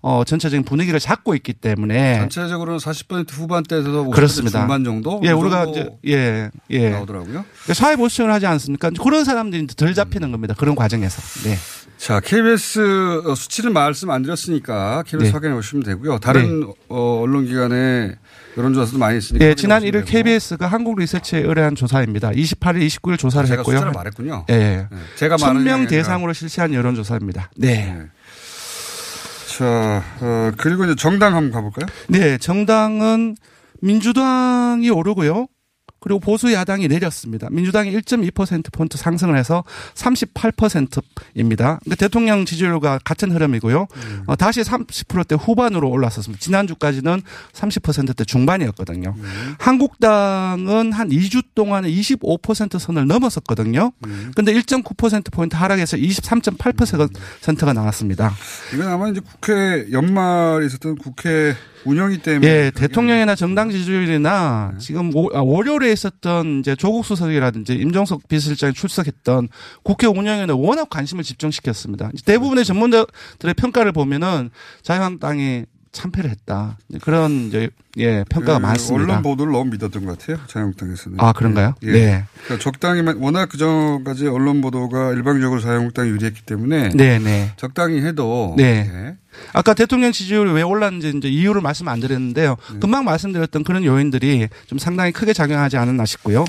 어 0.00 0.24
전체적인 0.24 0.64
분위기를 0.64 1.00
잡고 1.00 1.34
있기 1.36 1.52
때문에 1.54 2.18
전체적으로는 2.20 2.78
40% 2.78 3.32
후반대에서 3.32 3.88
50% 3.88 4.10
그렇습니다. 4.12 4.60
중반 4.60 4.84
정도 4.84 5.20
예, 5.24 5.32
그 5.32 5.38
우리가 5.38 5.64
이제 5.66 5.90
예, 6.06 6.50
예. 6.70 6.90
나오더라고요. 6.90 7.44
사회 7.72 7.96
보수층을 7.96 8.32
하지 8.32 8.46
않습니까? 8.46 8.90
그런 8.90 9.24
사람들이 9.24 9.66
덜 9.68 9.94
잡히는 9.94 10.30
겁니다. 10.32 10.54
그런 10.56 10.74
과정에서. 10.74 11.20
네. 11.48 11.56
자, 11.98 12.20
KBS 12.20 13.22
어, 13.26 13.34
수치를 13.34 13.72
말씀 13.72 14.10
안 14.10 14.22
드렸으니까 14.22 15.02
KBS 15.04 15.30
네. 15.30 15.32
확인해 15.32 15.54
보시면 15.54 15.82
되고요. 15.82 16.18
다른 16.20 16.72
어, 16.88 17.20
언론 17.22 17.44
기관의 17.44 18.14
여론조사도 18.56 18.98
많이 18.98 19.18
있으니까. 19.18 19.44
예, 19.44 19.54
지난 19.54 19.80
보시면 19.80 20.02
1일 20.02 20.06
되고. 20.06 20.10
KBS가 20.10 20.66
한국 20.66 20.98
리서치에 20.98 21.40
의뢰한 21.40 21.74
조사입니다. 21.74 22.30
28일, 22.30 22.86
29일 22.86 23.18
조사를 23.18 23.46
제가 23.46 23.60
했고요. 23.60 23.76
숫자를 23.76 23.92
말했군요. 23.92 24.46
예. 24.48 24.54
네. 24.54 24.86
제가 25.16 25.36
말하는 25.38 25.64
게 25.64 25.70
1000명 25.70 25.74
아니라. 25.74 25.88
대상으로 25.90 26.32
실시한 26.32 26.74
여론 26.74 26.94
조사입니다. 26.94 27.50
네. 27.56 27.96
자, 29.56 30.02
어, 30.20 30.50
그리고 30.56 30.84
이제 30.84 30.94
정당 30.96 31.34
한번 31.34 31.52
가볼까요? 31.52 31.86
네, 32.08 32.38
정당은 32.38 33.36
민주당이 33.80 34.90
오르고요. 34.90 35.46
그리고 36.00 36.20
보수 36.20 36.52
야당이 36.52 36.88
내렸습니다. 36.88 37.48
민주당이 37.50 37.90
1.2%포인트 37.92 38.96
상승을 38.96 39.36
해서 39.36 39.64
38%입니다. 39.94 41.78
그러니까 41.84 41.96
대통령 41.96 42.44
지지율과 42.44 43.00
같은 43.04 43.32
흐름이고요. 43.32 43.86
어, 44.26 44.36
다시 44.36 44.60
30%대 44.62 45.34
후반으로 45.34 45.88
올랐었습니다. 45.90 46.40
지난주까지는 46.40 47.22
30%대 47.52 48.24
중반이었거든요. 48.24 49.14
한국당은 49.58 50.92
한 50.92 51.08
2주 51.08 51.44
동안에 51.54 51.90
25% 51.90 52.78
선을 52.78 53.06
넘었었거든요. 53.06 53.92
근데 54.34 54.52
1.9%포인트 54.52 55.56
하락해서 55.56 55.96
23.8%가 55.96 57.72
나왔습니다. 57.72 58.32
이건 58.74 58.88
아마 58.88 59.08
이제 59.08 59.20
국회 59.20 59.86
연말에 59.92 60.66
있었던 60.66 60.96
국회 60.96 61.54
운영이 61.84 62.18
때문에. 62.18 62.46
예, 62.46 62.70
대통령이나 62.74 63.34
정당 63.34 63.70
지지율이나 63.70 64.74
지금 64.78 65.14
오- 65.14 65.30
아, 65.34 65.40
월요일에 65.40 65.92
있었던 65.92 66.60
이제 66.60 66.74
조국 66.76 67.04
수석이라든지 67.04 67.74
임종석 67.74 68.28
비서실장이 68.28 68.72
출석했던 68.74 69.48
국회 69.82 70.06
운영에는 70.06 70.54
워낙 70.54 70.88
관심을 70.90 71.24
집중시켰습니다. 71.24 72.10
대부분의 72.24 72.64
전문가들의 72.64 73.54
평가를 73.56 73.92
보면은 73.92 74.50
자유한국당이 74.82 75.64
참패를 75.90 76.30
했다. 76.30 76.76
그런 77.00 77.46
이제 77.48 77.70
예 77.96 78.22
평가가 78.28 78.58
그 78.58 78.62
많습니다. 78.62 79.04
언론 79.14 79.22
보도를 79.22 79.52
너무 79.52 79.70
믿었던 79.70 80.04
것 80.04 80.18
같아요. 80.18 80.38
자유한국당에서는. 80.46 81.18
아, 81.18 81.32
그런가요? 81.32 81.74
예. 81.82 81.92
네. 81.92 82.24
그러니까 82.44 82.62
적당히만 82.62 83.16
워낙 83.16 83.48
그 83.48 83.56
전까지 83.56 84.28
언론 84.28 84.60
보도가 84.60 85.12
일방적으로 85.12 85.60
자유한국당이 85.60 86.10
유리했기 86.10 86.42
때문에. 86.42 86.90
네, 86.90 87.18
네. 87.18 87.52
적당히 87.56 88.02
해도. 88.02 88.54
네. 88.58 88.88
예. 88.92 89.16
아까 89.52 89.74
대통령 89.74 90.12
지지율이 90.12 90.52
왜 90.52 90.62
올랐는지 90.62 91.12
이제 91.16 91.28
이유를 91.28 91.60
말씀 91.60 91.88
안 91.88 92.00
드렸는데요. 92.00 92.56
금방 92.80 93.04
말씀드렸던 93.04 93.64
그런 93.64 93.84
요인들이 93.84 94.48
좀 94.66 94.78
상당히 94.78 95.12
크게 95.12 95.32
작용하지 95.32 95.76
않았나 95.76 96.04
싶고요. 96.04 96.44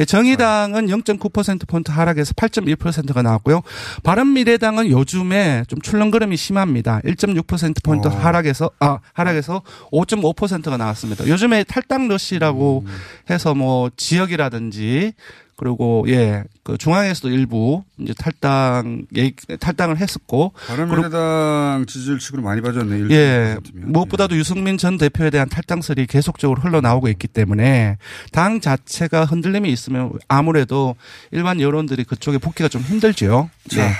예, 0.00 0.04
정의당은 0.04 0.86
0.9%포인트 0.86 1.90
하락해서 1.90 2.32
8.1%가 2.34 3.22
나왔고요. 3.22 3.62
바른미래당은 4.02 4.90
요즘에 4.90 5.64
좀 5.68 5.80
출렁거림이 5.80 6.36
심합니다. 6.36 7.00
1.6%포인트 7.04 8.08
하락해서, 8.08 8.70
아, 8.80 8.98
하락해서 9.12 9.62
5.5%가 9.92 10.76
나왔습니다. 10.76 11.26
요즘에 11.26 11.64
탈당 11.64 12.08
러시라고 12.08 12.84
해서 13.30 13.54
뭐 13.54 13.90
지역이라든지 13.96 15.12
그리고 15.56 16.04
예, 16.08 16.44
그 16.62 16.76
중앙에서도 16.78 17.28
일부 17.30 17.84
이제 17.98 18.12
탈당 18.18 19.06
얘기- 19.14 19.34
탈당을 19.58 19.98
했었고 19.98 20.52
바른미래당 20.66 21.84
지지율 21.86 22.18
측으로 22.18 22.42
많이 22.42 22.60
빠졌네. 22.60 23.10
예. 23.10 23.56
1%면. 23.60 23.92
무엇보다도 23.92 24.36
유승민 24.36 24.78
전 24.78 24.98
대표에 24.98 25.30
대한 25.30 25.48
탈당설이 25.48 26.06
계속적으로 26.06 26.60
흘러나오고 26.60 27.08
있기 27.08 27.28
때문에 27.28 27.98
당 28.32 28.60
자체가 28.60 29.24
흔들림이 29.26 29.70
있으면 29.70 30.12
아무래도 30.28 30.96
일반 31.30 31.60
여론들이 31.60 32.04
그쪽에 32.04 32.38
복귀가 32.38 32.68
좀 32.68 32.82
힘들죠. 32.82 33.48
자, 33.68 33.90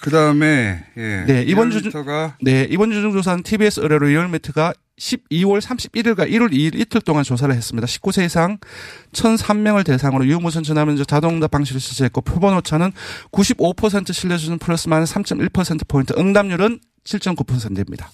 그 0.00 0.10
다음에, 0.10 0.84
예. 0.96 1.24
네, 1.26 1.42
이번 1.42 1.70
주 1.70 1.82
네, 2.40 2.66
이번 2.70 2.92
주 2.92 3.02
조사는 3.02 3.42
TBS 3.42 3.80
의뢰로 3.80 4.06
리얼미터가 4.06 4.72
12월 4.98 5.60
31일과 5.60 6.30
1월 6.30 6.52
2일 6.52 6.74
이틀 6.74 7.00
동안 7.00 7.24
조사를 7.24 7.54
했습니다. 7.54 7.86
19세 7.86 8.24
이상 8.24 8.58
1,003명을 9.12 9.84
대상으로 9.84 10.26
유무선 10.26 10.64
전화면접 10.64 11.06
자동응답 11.06 11.50
방식을 11.50 11.80
실시했고 11.80 12.20
표본 12.22 12.54
오차는 12.56 12.92
95% 13.32 14.12
신뢰 14.12 14.36
수준 14.36 14.58
플러스 14.58 14.88
마이너스 14.88 15.14
3.1%포인트 15.14 16.14
응답률은 16.18 16.80
7.9%입니다. 17.04 18.10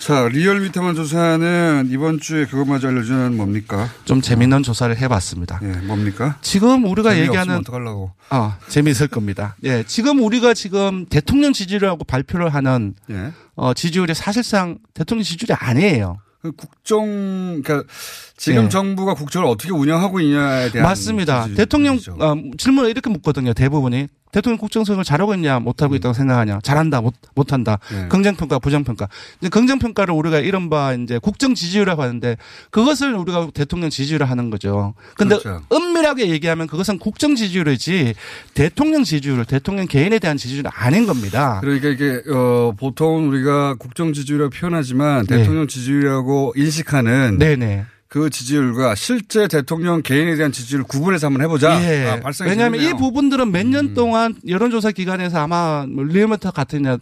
자, 0.00 0.28
리얼미터만 0.28 0.94
조사는 0.94 1.88
이번 1.90 2.20
주에 2.20 2.46
그것마저 2.46 2.88
알려주는 2.88 3.36
뭡니까? 3.36 3.86
좀 4.06 4.22
재밌는 4.22 4.62
조사를 4.62 4.96
해봤습니다. 4.96 5.60
예, 5.62 5.66
뭡니까? 5.86 6.38
지금 6.40 6.86
우리가 6.86 7.18
얘기하는 7.18 7.58
어떡하려고. 7.58 8.10
아 8.30 8.56
재미있을 8.68 9.08
겁니다. 9.08 9.56
예, 9.62 9.84
지금 9.86 10.22
우리가 10.22 10.54
지금 10.54 11.04
대통령 11.04 11.52
지지율이라고 11.52 12.04
발표를 12.04 12.48
하는 12.48 12.94
예. 13.10 13.32
어, 13.56 13.74
지지율이 13.74 14.14
사실상 14.14 14.78
대통령 14.94 15.22
지지율이 15.22 15.52
아니에요. 15.52 16.16
그 16.40 16.52
국정, 16.52 17.60
그러니까 17.62 17.84
지금 18.38 18.64
예. 18.64 18.68
정부가 18.70 19.12
국정을 19.12 19.46
어떻게 19.46 19.70
운영하고 19.70 20.20
있냐에 20.20 20.70
대한 20.70 20.88
맞습니다. 20.88 21.46
대통령. 21.54 21.98
어, 22.18 22.34
질문을 22.56 22.88
이렇게 22.88 23.10
묻거든요. 23.10 23.52
대부분이 23.52 24.08
대통령 24.32 24.58
국정수행을 24.58 25.04
잘하고 25.04 25.34
있냐, 25.34 25.58
못하고 25.58 25.94
있다고 25.94 26.12
생각하냐, 26.12 26.60
잘한다, 26.62 27.00
못, 27.00 27.14
못한다, 27.34 27.78
네. 27.90 28.08
긍정평가, 28.08 28.58
부정평가. 28.58 29.08
이제 29.40 29.48
긍정평가를 29.48 30.14
우리가 30.14 30.38
이른바 30.38 30.94
이제 30.94 31.18
국정 31.18 31.54
지지율이라고 31.54 32.02
하는데 32.02 32.36
그것을 32.70 33.14
우리가 33.14 33.48
대통령 33.52 33.90
지지율을 33.90 34.30
하는 34.30 34.50
거죠. 34.50 34.94
근데 35.16 35.36
그렇죠. 35.38 35.62
은밀하게 35.72 36.28
얘기하면 36.30 36.66
그것은 36.66 36.98
국정 36.98 37.34
지지율이지 37.34 38.14
대통령 38.54 39.04
지지율, 39.04 39.44
대통령 39.44 39.86
개인에 39.86 40.18
대한 40.18 40.36
지지율은 40.36 40.70
아닌 40.72 41.06
겁니다. 41.06 41.58
그러니까 41.60 41.88
이게 41.88 42.22
어 42.30 42.72
보통 42.78 43.28
우리가 43.28 43.74
국정 43.74 44.12
지지율이라고 44.12 44.50
표현하지만 44.50 45.26
네. 45.26 45.38
대통령 45.38 45.66
지지율이라고 45.66 46.54
인식하는 46.56 47.38
네네. 47.38 47.86
그 48.10 48.28
지지율과 48.28 48.96
실제 48.96 49.46
대통령 49.46 50.02
개인에 50.02 50.34
대한 50.34 50.50
지지율을 50.50 50.84
구분해서 50.84 51.28
한번 51.28 51.42
해보자. 51.42 51.80
예. 51.80 52.06
아, 52.08 52.20
왜냐하면 52.44 52.80
이 52.80 52.82
재밌네요. 52.82 52.90
음. 52.90 52.98
부분들은 52.98 53.52
몇년 53.52 53.94
동안 53.94 54.34
여론조사 54.48 54.90
기관에서 54.90 55.38
아마 55.38 55.86
뭐 55.88 56.02
리얼미터 56.02 56.50
같은 56.50 56.98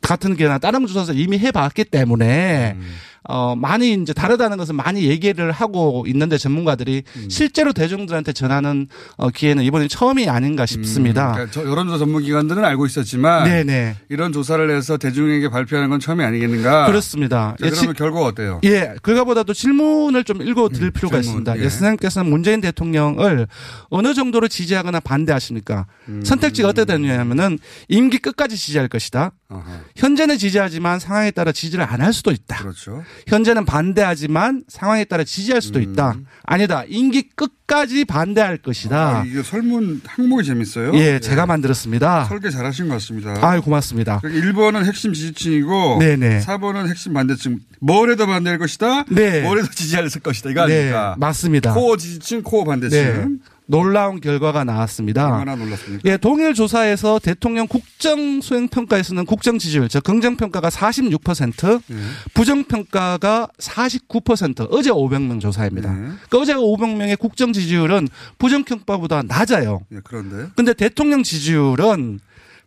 같은 0.00 0.36
게나 0.36 0.58
다른 0.58 0.86
조사에서 0.86 1.14
이미 1.14 1.36
해봤기 1.40 1.86
때문에 1.86 2.76
음. 2.76 2.94
어 3.28 3.54
많이 3.56 3.92
이제 3.94 4.12
다르다는 4.12 4.56
것은 4.56 4.74
많이 4.74 5.04
얘기를 5.04 5.52
하고 5.52 6.04
있는데 6.08 6.38
전문가들이 6.38 7.02
음. 7.16 7.28
실제로 7.30 7.72
대중들한테 7.72 8.32
전하는 8.32 8.88
어, 9.16 9.30
기회는 9.30 9.62
이번이 9.64 9.88
처음이 9.88 10.28
아닌가 10.28 10.66
싶습니다. 10.66 11.32
그러니까 11.32 11.52
저 11.52 11.64
여론조사 11.68 11.98
전문기관들은 11.98 12.64
알고 12.64 12.86
있었지만 12.86 13.44
네네. 13.44 13.96
이런 14.08 14.32
조사를 14.32 14.68
해서 14.76 14.96
대중에게 14.96 15.50
발표하는 15.50 15.88
건 15.90 16.00
처음이 16.00 16.24
아니겠는가. 16.24 16.86
그렇습니다. 16.86 17.54
자, 17.60 17.66
예, 17.66 17.70
그러면 17.70 17.94
지- 17.94 17.98
결과가 17.98 18.26
어때요? 18.26 18.60
예, 18.64 18.94
그거보다도 19.02 19.54
질문을 19.54 20.24
좀 20.24 20.42
읽어드릴 20.42 20.90
필요가 20.90 21.18
음, 21.18 21.22
질문, 21.22 21.40
있습니다. 21.42 21.58
예. 21.58 21.64
예, 21.64 21.68
선생님께서는 21.68 22.30
문재인 22.30 22.60
대통령을 22.60 23.46
어느 23.90 24.14
정도로 24.14 24.48
지지하거나 24.48 25.00
반대하십니까? 25.00 25.86
음. 26.08 26.22
선택지가 26.24 26.68
어떻게 26.68 26.84
되느냐면은 26.86 27.58
임기 27.88 28.18
끝까지 28.18 28.56
지지할 28.56 28.88
것이다. 28.88 29.32
어허, 29.52 29.62
현재는 29.96 30.38
지지하지만 30.38 30.98
상황에 30.98 31.30
따라 31.30 31.52
지지를 31.52 31.84
안 31.84 32.00
할 32.02 32.12
수도 32.12 32.30
있다. 32.32 32.58
그렇죠. 32.58 33.04
현재는 33.28 33.64
반대하지만 33.64 34.64
상황에 34.66 35.04
따라 35.04 35.22
지지할 35.24 35.60
수도 35.62 35.78
있다. 35.80 36.16
아니다. 36.44 36.84
임기 36.88 37.30
끝까지 37.36 38.04
반대할 38.04 38.56
것이다. 38.56 39.10
음. 39.12 39.16
아, 39.16 39.24
이게 39.24 39.42
설문 39.42 40.00
항목이 40.06 40.44
재밌어요. 40.44 40.92
예, 40.94 41.20
제가 41.20 41.46
만들었습니다. 41.46 42.24
설계 42.24 42.50
잘하신 42.50 42.88
것 42.88 42.94
같습니다. 42.94 43.36
아유, 43.46 43.62
고맙습니다. 43.62 44.20
1번은 44.22 44.84
핵심 44.84 45.12
지지층이고 45.12 45.98
네네. 46.00 46.40
4번은 46.40 46.88
핵심 46.88 47.12
반대층. 47.12 47.58
뭘 47.80 48.10
해도 48.10 48.26
반대할 48.26 48.58
것이다. 48.58 49.04
네. 49.10 49.42
뭘 49.42 49.58
해도 49.58 49.68
지지할 49.70 50.08
것이다. 50.08 50.50
이거 50.50 50.66
네, 50.66 50.74
아닙니까? 50.74 51.14
맞습니다. 51.18 51.74
코어 51.74 51.96
지지층, 51.96 52.42
코어 52.42 52.64
반대층. 52.64 52.98
네. 52.98 53.51
놀라운 53.72 54.20
결과가 54.20 54.64
나왔습니다. 54.64 55.24
얼마나 55.24 55.56
놀랐습니까? 55.56 56.02
예, 56.04 56.18
동일 56.18 56.52
조사에서 56.52 57.18
대통령 57.18 57.66
국정 57.66 58.42
수행 58.42 58.68
평가에서는 58.68 59.24
국정 59.24 59.58
지지율, 59.58 59.88
즉 59.88 60.02
긍정 60.02 60.36
평가가 60.36 60.68
46%, 60.68 61.80
네. 61.86 61.96
부정 62.34 62.64
평가가 62.64 63.48
49%. 63.58 64.68
어제 64.70 64.90
500명 64.90 65.40
조사입니다. 65.40 65.90
네. 65.90 65.98
그러니까 66.28 66.38
어제 66.38 66.54
500명의 66.54 67.18
국정 67.18 67.54
지지율은 67.54 68.08
부정 68.38 68.62
평가보다 68.62 69.22
낮아요. 69.22 69.80
예, 69.92 70.00
그런데 70.04 70.50
근데 70.54 70.74
대통령 70.74 71.22
지지율은 71.22 72.20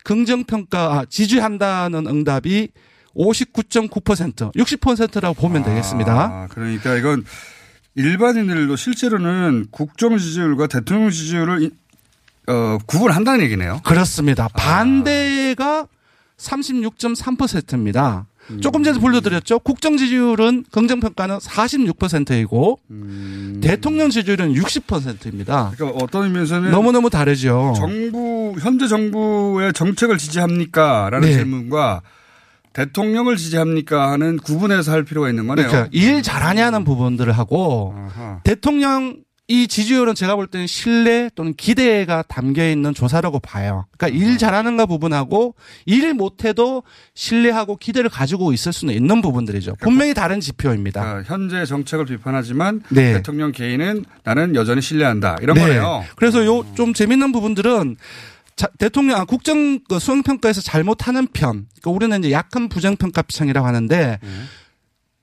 긍정 0.04 0.44
평가 0.44 1.00
아, 1.00 1.06
지지한다는 1.08 2.08
응답이 2.08 2.70
59.9%, 3.16 4.54
60%라고 4.54 5.36
보면 5.36 5.64
되겠습니다. 5.64 6.14
아, 6.14 6.48
그러니까 6.50 6.96
이건 6.96 7.24
일반인들도 7.96 8.76
실제로는 8.76 9.68
국정 9.72 10.18
지지율과 10.18 10.68
대통령 10.68 11.10
지지율을 11.10 11.64
이- 11.64 11.72
어, 12.48 12.78
구분한다는 12.86 13.44
얘기네요. 13.46 13.80
그렇습니다. 13.84 14.48
반대가 14.50 15.88
36.3%입니다. 16.38 18.28
조금 18.62 18.84
전에 18.84 19.00
불러드렸죠. 19.00 19.58
국정 19.60 19.98
지지율은 19.98 20.66
긍정 20.72 21.00
평가는 21.00 21.40
46%이고 21.40 22.80
대통령 23.62 24.12
지지율은 24.12 24.54
60%입니다. 24.54 25.72
그러니까 25.76 25.98
어떤 26.04 26.26
의미에서는 26.26 26.70
너무 26.70 26.92
너무 26.92 27.10
다르죠. 27.10 27.74
정부 27.76 28.54
현재 28.60 28.88
정부의 28.88 29.74
정책을 29.74 30.20
지지합니까라는 30.20 31.28
네. 31.28 31.34
질문과 31.34 32.04
대통령을 32.76 33.38
지지합니까 33.38 34.12
하는 34.12 34.38
구분해서 34.38 34.92
할 34.92 35.04
필요가 35.04 35.30
있는 35.30 35.48
거네요. 35.48 35.68
그러니까 35.68 35.90
일 35.94 36.22
잘하냐는 36.22 36.84
부분들을 36.84 37.32
하고 37.32 37.96
아하. 37.98 38.42
대통령 38.44 39.16
이 39.48 39.68
지지율은 39.68 40.16
제가 40.16 40.36
볼 40.36 40.48
때는 40.48 40.66
신뢰 40.66 41.30
또는 41.36 41.54
기대가 41.54 42.24
담겨 42.24 42.68
있는 42.68 42.96
조사라고 42.96 43.40
봐요. 43.40 43.86
그러니까 43.96 44.20
일 44.20 44.40
잘하는가 44.40 44.88
부분하고 44.88 45.54
일 45.86 46.16
못해도 46.16 46.82
신뢰하고 47.14 47.78
기대를 47.78 48.10
가지고 48.10 48.54
있을 48.54 48.74
수는 48.74 48.96
있는 48.96 49.22
부분들이죠. 49.22 49.76
분명히 49.82 50.16
다른 50.16 50.40
지표입니다. 50.40 51.00
그러니까 51.02 51.32
현재 51.32 51.64
정책을 51.64 52.06
비판하지만 52.06 52.82
네. 52.90 53.14
대통령 53.14 53.52
개인은 53.52 54.04
나는 54.24 54.56
여전히 54.56 54.82
신뢰한다 54.82 55.38
이런 55.42 55.54
네. 55.56 55.62
거네요. 55.62 56.04
그래서 56.16 56.44
요 56.44 56.66
좀 56.74 56.94
재밌는 56.94 57.32
부분들은 57.32 57.98
자, 58.56 58.68
대통령 58.78 59.20
아, 59.20 59.26
국정 59.26 59.80
그 59.80 60.00
수행 60.00 60.24
평가에서 60.24 60.62
잘못하는 60.62 61.28
편. 61.28 61.68
그러니까 61.82 61.92
우리는 61.92 62.20
이제 62.20 62.32
약한 62.32 62.70
부정 62.70 62.96
평가 62.96 63.22
편이라고 63.22 63.68
하는데 63.68 64.20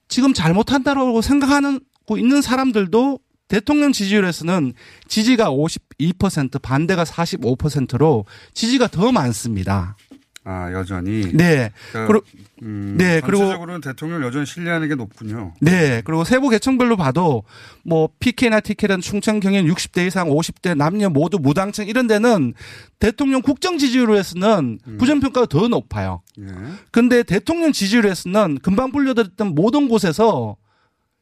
지금 0.09 0.35
잘못한다라고 0.35 1.23
생각하는 1.23 1.81
고 2.07 2.19
있는 2.19 2.43
사람들도 2.43 3.19
대통령 3.49 3.93
지지율에서는 3.93 4.73
지지가 5.09 5.51
52% 5.51 6.61
반대가 6.61 7.05
45%로 7.05 8.25
지지가 8.55 8.89
더 8.89 9.13
많습니다. 9.13 9.97
아 10.45 10.73
여전히. 10.73 11.31
네. 11.33 11.71
그러니까, 11.93 12.07
그리고 12.13 12.27
음, 12.63 12.97
네, 12.99 13.21
그리고- 13.21 13.39
전체적으로는 13.45 13.81
대통령을 13.81 14.27
여전히 14.27 14.45
신뢰하는 14.45 14.89
게 14.89 14.97
높군요. 14.97 15.55
네. 15.61 16.03
그리고 16.05 16.25
세부 16.25 16.49
계층별로 16.49 16.97
봐도 16.97 17.45
뭐 17.85 18.09
PK나 18.19 18.59
TK는 18.61 19.01
충청 19.01 19.39
경연 19.39 19.67
60대 19.67 20.07
이상 20.07 20.29
50대 20.29 20.77
남녀 20.77 21.09
모두 21.11 21.39
무당층 21.39 21.87
이런 21.87 22.09
데는 22.09 22.55
대통령 22.99 23.41
국정 23.43 23.79
지지율에서는 23.79 24.79
부정평가가 24.99 25.47
더 25.47 25.69
높아요. 25.69 26.23
예. 26.41 26.45
근데 26.91 27.23
대통령 27.23 27.73
지지율에서는 27.73 28.59
금방 28.63 28.91
불려드렸던 28.91 29.55
모든 29.55 29.89
곳에서 29.89 30.57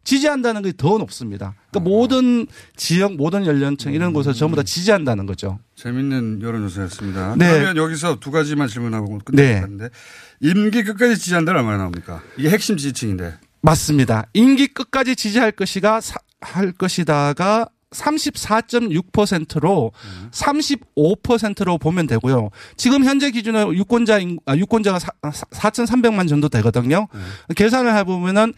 지지한다는 0.05 0.63
게 0.63 0.73
더 0.73 0.99
높습니다. 0.99 1.55
그러니까 1.71 1.91
모든 1.91 2.47
지역, 2.77 3.15
모든 3.17 3.45
연령층 3.47 3.93
이런 3.93 4.13
곳에서 4.13 4.33
전부 4.33 4.57
다 4.57 4.63
지지한다는 4.63 5.27
거죠. 5.27 5.59
재밌는 5.77 6.41
여론조사였습니다. 6.43 7.35
네. 7.37 7.51
그러면 7.53 7.77
여기서 7.77 8.19
두 8.21 8.31
가지만 8.31 8.69
질문하고 8.69 9.19
끝낼 9.25 9.67
네. 9.79 9.89
임기 10.41 10.85
끝까지 10.85 11.19
지지한다는 11.19 11.61
얼마나 11.61 11.79
나옵니까? 11.79 12.23
이게 12.39 12.51
핵심 12.51 12.77
지지층인데. 12.77 13.35
맞습니다. 13.63 14.27
임기 14.33 14.69
끝까지 14.69 15.17
지지할 15.17 15.53
것이가 15.53 16.01
사- 16.01 16.17
할 16.41 16.73
것이다가 16.73 17.69
34.6%로 17.91 19.93
35%로 20.31 21.79
보면 21.79 22.07
되고요. 22.07 22.51
지금 22.77 23.05
현재 23.05 23.31
기준으로 23.31 23.75
유권자 23.77 24.19
인- 24.21 24.39
아, 24.47 24.57
유권자가 24.57 24.99
4,300만 25.23 26.29
정도 26.29 26.49
되거든요. 26.49 27.09
계산을 27.57 27.97
해 27.97 28.05
보면은 28.05 28.55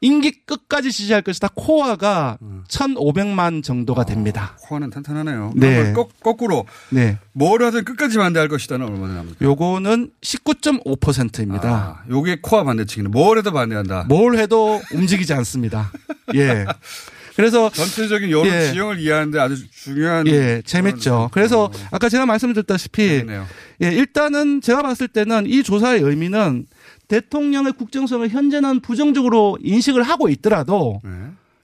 임기 0.00 0.44
끝까지 0.46 0.92
지지할 0.92 1.22
것이 1.22 1.40
다. 1.40 1.48
코어가 1.54 2.38
1,500만 2.68 3.64
정도가 3.64 4.04
됩니다. 4.04 4.56
코어는 4.60 4.90
탄탄하네요. 4.90 5.52
네. 5.56 5.92
거, 5.92 6.08
거꾸로 6.22 6.66
네. 6.90 7.18
뭘 7.32 7.62
하든 7.64 7.84
끝까지 7.84 8.18
반대할 8.18 8.48
것이다는 8.48 8.86
얼마나 8.86 9.14
나옵니까? 9.14 9.38
요거는 9.40 10.10
19.5%입니다. 10.22 11.68
아, 11.68 12.04
요게 12.10 12.38
코어 12.42 12.64
반대층이네. 12.64 13.10
뭘 13.10 13.38
해도 13.38 13.52
반대한다. 13.52 14.04
뭘 14.08 14.38
해도 14.38 14.80
움직이지 14.92 15.32
않습니다. 15.34 15.90
예. 16.34 16.64
그래서 17.38 17.70
전체적인 17.70 18.32
여론 18.32 18.48
예. 18.48 18.72
지형을 18.72 18.98
이해하는데 18.98 19.38
아주 19.38 19.56
중요한 19.70 20.26
예, 20.26 20.60
재밌죠. 20.64 21.28
그래서 21.32 21.70
아까 21.92 22.08
제가 22.08 22.26
말씀드렸다시피 22.26 23.06
재밌네요. 23.06 23.46
예, 23.84 23.92
일단은 23.92 24.60
제가 24.60 24.82
봤을 24.82 25.06
때는 25.06 25.46
이 25.46 25.62
조사의 25.62 26.00
의미는 26.00 26.66
대통령의 27.08 27.72
국정성을 27.72 28.28
현재는 28.28 28.80
부정적으로 28.80 29.58
인식을 29.62 30.02
하고 30.02 30.28
있더라도 30.28 31.00
네. 31.02 31.10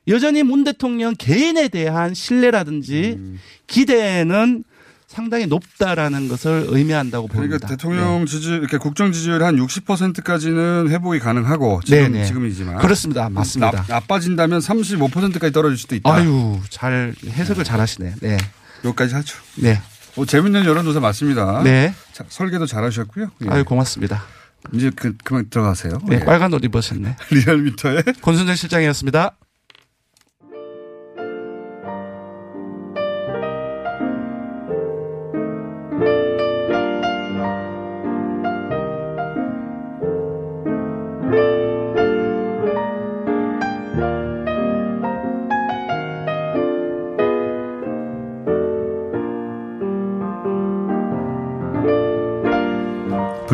여전히 0.09 0.43
문 0.43 0.65
대통령 0.65 1.15
개인에 1.17 1.69
대한 1.69 2.15
신뢰라든지 2.15 3.17
음. 3.19 3.39
기대는 3.67 4.65
상당히 5.07 5.47
높다라는 5.47 6.29
것을 6.29 6.67
의미한다고 6.69 7.29
봅니다. 7.29 7.57
그러니까 7.57 7.69
대통령 7.69 8.27
지지 8.27 8.49
이렇게 8.49 8.79
국정 8.79 9.13
지지율 9.13 9.45
한 9.45 9.57
60%까지는 9.57 10.89
회복이 10.89 11.21
가능하고 11.21 11.81
지금 11.85 12.13
네네. 12.13 12.25
지금이지만 12.25 12.79
그렇습니다. 12.79 13.29
맞습니다. 13.29 13.71
나, 13.71 13.95
나빠진다면 13.95 14.59
35%까지 14.59 15.53
떨어질 15.53 15.79
수도 15.79 15.95
있다. 15.95 16.13
아유, 16.13 16.59
잘 16.69 17.15
해석을 17.25 17.63
잘 17.63 17.81
하시네. 17.81 18.15
네. 18.21 18.39
여기까지 18.85 19.15
하죠. 19.15 19.39
네. 19.57 19.81
어, 20.17 20.25
재밌는 20.25 20.65
여론조사 20.65 21.01
맞습니다. 21.01 21.63
네. 21.63 21.95
자, 22.13 22.25
설계도 22.29 22.67
잘 22.67 22.83
하셨고요. 22.83 23.31
예. 23.45 23.49
아유, 23.51 23.65
고맙습니다. 23.65 24.25
이제 24.73 24.91
그, 24.95 25.15
그만 25.23 25.49
들어가세요. 25.51 25.99
네, 26.09 26.17
예. 26.17 26.25
빨간 26.25 26.53
옷 26.53 26.65
입으셨네. 26.65 27.17
리얼미터의 27.31 28.03
권순정 28.23 28.57
실장이었습니다. 28.57 29.37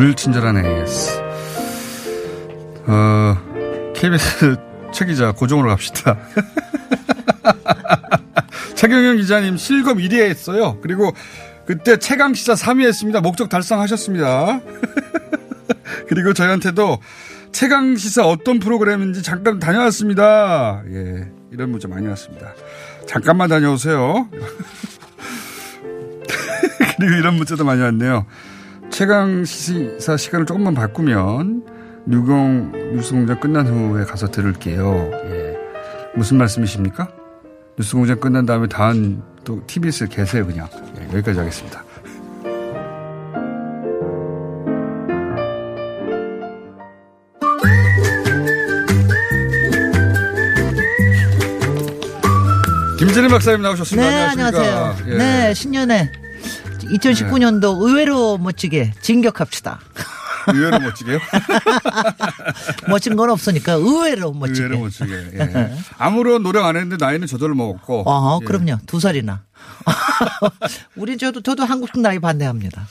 불친절한 0.01 0.65
AS. 0.65 1.11
어, 2.87 3.37
KBS 3.93 4.55
최기자 4.91 5.31
고정으로 5.31 5.69
갑시다. 5.69 6.17
최경영 8.73 9.17
기자님 9.17 9.57
실검 9.57 9.99
1위 9.99 10.13
했어요. 10.15 10.79
그리고 10.81 11.13
그때 11.67 11.97
최강 11.97 12.33
시사 12.33 12.53
3위 12.53 12.87
했습니다. 12.87 13.21
목적 13.21 13.47
달성하셨습니다. 13.49 14.61
그리고 16.09 16.33
저희한테도 16.33 16.97
최강 17.51 17.95
시사 17.95 18.25
어떤 18.25 18.57
프로그램인지 18.57 19.21
잠깐 19.21 19.59
다녀왔습니다. 19.59 20.81
예, 20.91 21.29
이런 21.51 21.69
문자 21.69 21.87
많이 21.87 22.07
왔습니다. 22.07 22.55
잠깐만 23.05 23.49
다녀오세요. 23.49 24.27
그리고 26.97 27.15
이런 27.17 27.35
문자도 27.35 27.63
많이 27.63 27.83
왔네요. 27.83 28.25
최강 29.01 29.43
시사 29.45 30.15
시간을 30.15 30.45
조금만 30.45 30.75
바꾸면 30.75 31.65
뉴공 32.05 32.93
뉴스공장 32.93 33.39
끝난 33.39 33.65
후에 33.65 34.05
가서 34.05 34.29
들을게요. 34.29 35.09
예. 35.25 35.57
무슨 36.13 36.37
말씀이십니까? 36.37 37.07
뉴스공장 37.79 38.19
끝난 38.19 38.45
다음에 38.45 38.67
다음 38.67 39.23
또 39.43 39.65
TBS에 39.65 40.05
계세요 40.07 40.45
그냥. 40.45 40.69
예, 40.99 41.05
여기까지 41.17 41.39
하겠습니다. 41.39 41.83
김진희 52.99 53.29
박사님 53.29 53.63
나오셨습니다. 53.63 54.07
네, 54.07 54.21
안녕하십니까? 54.27 54.67
안녕하세요. 54.67 55.11
예. 55.11 55.17
네, 55.17 55.53
신년에 55.55 56.11
2019년도 56.91 57.81
의외로 57.87 58.37
멋지게 58.37 58.93
진격합시다. 59.01 59.79
의외로 60.53 60.79
멋지게요? 60.79 61.19
멋진 62.89 63.15
건 63.15 63.29
없으니까 63.29 63.73
의외로 63.73 64.33
멋지게. 64.33 64.63
의외로 64.63 64.79
멋지게. 64.83 65.13
예. 65.35 65.75
아무런 65.97 66.41
노력 66.43 66.65
안 66.65 66.75
했는데 66.75 67.03
나이는 67.03 67.27
저절로 67.27 67.53
먹었고. 67.55 68.03
어, 68.09 68.39
예. 68.41 68.45
그럼요. 68.45 68.77
두 68.87 68.99
살이나. 68.99 69.43
우리 70.95 71.17
저도 71.17 71.41
저도 71.41 71.63
한국 71.63 71.89
나이 71.99 72.19
반대합니다. 72.19 72.87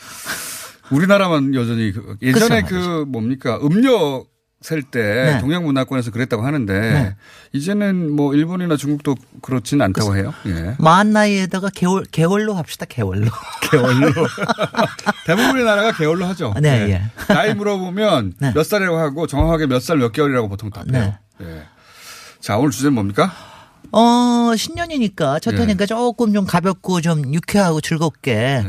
우리나라만 0.90 1.54
여전히 1.54 1.92
그- 1.92 2.16
예전에 2.22 2.62
그쵸, 2.62 2.74
그 2.76 3.04
뭡니까 3.08 3.58
음료 3.62 4.26
셀때 4.62 5.00
네. 5.02 5.38
동양 5.40 5.64
문화권에서 5.64 6.10
그랬다고 6.10 6.44
하는데 6.44 6.72
네. 6.78 7.16
이제는 7.52 8.10
뭐 8.10 8.34
일본이나 8.34 8.76
중국도 8.76 9.14
그렇지는 9.40 9.84
않다고 9.86 10.16
해요. 10.16 10.34
예. 10.46 10.74
만 10.78 11.12
나이에다가 11.12 11.70
개월 11.74 12.04
개월로 12.04 12.54
합시다. 12.54 12.84
개월로. 12.86 13.26
개월로. 13.70 14.12
대부분의 15.26 15.64
나라가 15.64 15.92
개월로 15.92 16.26
하죠. 16.26 16.52
네, 16.60 16.90
예. 16.90 17.32
나이 17.32 17.54
물어보면 17.54 18.34
네. 18.38 18.52
몇 18.54 18.64
살이라고 18.64 18.98
하고 18.98 19.26
정확하게 19.26 19.66
몇 19.66 19.80
살 19.80 19.96
몇 19.96 20.12
개월이라고 20.12 20.48
보통 20.50 20.68
답해요. 20.70 21.14
예. 21.40 21.62
자 22.40 22.58
오늘 22.58 22.70
주제는 22.70 22.92
뭡니까? 22.94 23.32
어, 23.92 24.52
신년이니까 24.56 25.40
첫 25.40 25.54
예. 25.54 25.62
해니까 25.62 25.86
조금 25.86 26.32
좀 26.34 26.44
가볍고 26.44 27.00
좀 27.00 27.32
유쾌하고 27.32 27.80
즐겁게. 27.80 28.62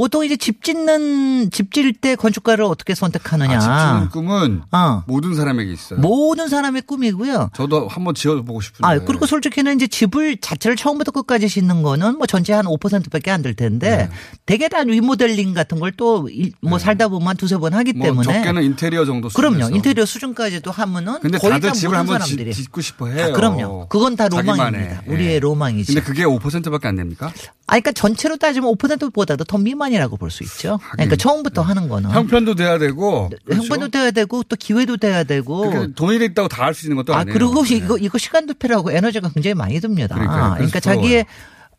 네. 0.00 0.04
보통 0.04 0.24
이제 0.24 0.36
집 0.36 0.64
짓는 0.64 1.50
집 1.50 1.72
지을 1.74 1.92
때 1.92 2.16
건축가를 2.16 2.64
어떻게 2.64 2.94
선택하느냐. 2.94 3.58
아, 3.58 3.60
집 3.60 3.68
짓는 3.68 4.08
꿈은 4.10 4.62
어. 4.72 5.02
모든 5.06 5.34
사람에게 5.34 5.70
있어요. 5.72 6.00
모든 6.00 6.48
사람의 6.48 6.82
꿈이고요. 6.82 7.50
저도 7.54 7.86
한번 7.88 8.14
지어보고 8.14 8.60
싶은데. 8.62 8.86
아, 8.86 8.98
그리고 9.04 9.26
솔직히는 9.26 9.76
이제 9.76 9.86
집을 9.86 10.38
자체를 10.38 10.76
처음부터 10.76 11.10
끝까지 11.10 11.48
짓는 11.48 11.82
거는 11.82 12.16
뭐 12.16 12.26
전체 12.26 12.52
한 12.54 12.64
5%밖에 12.64 13.30
안 13.30 13.42
될 13.42 13.54
텐데 13.54 13.96
네. 13.96 14.10
대개 14.46 14.68
다 14.68 14.82
리모델링 14.82 15.54
같은 15.54 15.78
걸 15.80 15.92
또 15.92 16.26
뭐 16.62 16.78
살다 16.78 17.08
보면 17.08 17.28
한 17.28 17.36
두세 17.36 17.56
번 17.58 17.74
하기 17.74 17.92
뭐 17.94 18.06
때문에 18.06 18.32
적게는 18.32 18.62
인테리어 18.62 19.04
정도 19.04 19.28
그럼요. 19.28 19.54
수준에서. 19.56 19.76
인테리어 19.76 20.04
수준까지도 20.06 20.70
하면은 20.70 21.18
근데 21.20 21.38
거의 21.38 21.52
다들 21.52 21.68
다 21.70 21.74
집을 21.74 21.96
한번 21.96 22.20
짓, 22.20 22.52
짓고 22.52 22.80
싶어 22.80 23.08
해요. 23.08 23.26
아, 23.26 23.32
그럼요. 23.32 23.86
그건 23.88 24.16
다. 24.16 24.28
로망입니다. 24.28 25.02
예. 25.06 25.12
우리의 25.12 25.40
로망이죠. 25.40 25.92
근데 25.92 26.06
그게 26.06 26.24
5%밖에 26.24 26.88
안 26.88 26.96
됩니까? 26.96 27.26
아, 27.66 27.72
그러니까 27.80 27.92
전체로 27.92 28.36
따지면 28.36 28.72
5%보다도 28.76 29.44
더 29.44 29.58
미만 29.58 29.89
이라고 29.92 30.16
볼 30.16 30.30
수 30.30 30.42
있죠. 30.44 30.78
그러니까 30.92 31.16
처음부터 31.16 31.62
하는 31.62 31.88
거는 31.88 32.10
형편도 32.10 32.54
돼야 32.54 32.78
되고. 32.78 33.28
그렇죠? 33.44 33.62
형편도 33.62 33.88
돼야 33.88 34.10
되고 34.10 34.42
또 34.44 34.56
기회도 34.56 34.96
돼야 34.98 35.24
되고. 35.24 35.70
그게 35.70 35.92
돈이 35.94 36.24
있다고 36.24 36.48
다 36.48 36.64
할 36.64 36.74
수 36.74 36.86
있는 36.86 36.96
것도 36.96 37.14
아, 37.14 37.18
아니에요. 37.20 37.32
그리고 37.32 37.64
이거 37.66 37.98
이거 37.98 38.16
시간도 38.18 38.54
필요하고 38.54 38.92
에너지가 38.92 39.30
굉장히 39.34 39.54
많이 39.54 39.80
듭니다. 39.80 40.14
그러니까 40.56 40.78
자기의 40.80 41.26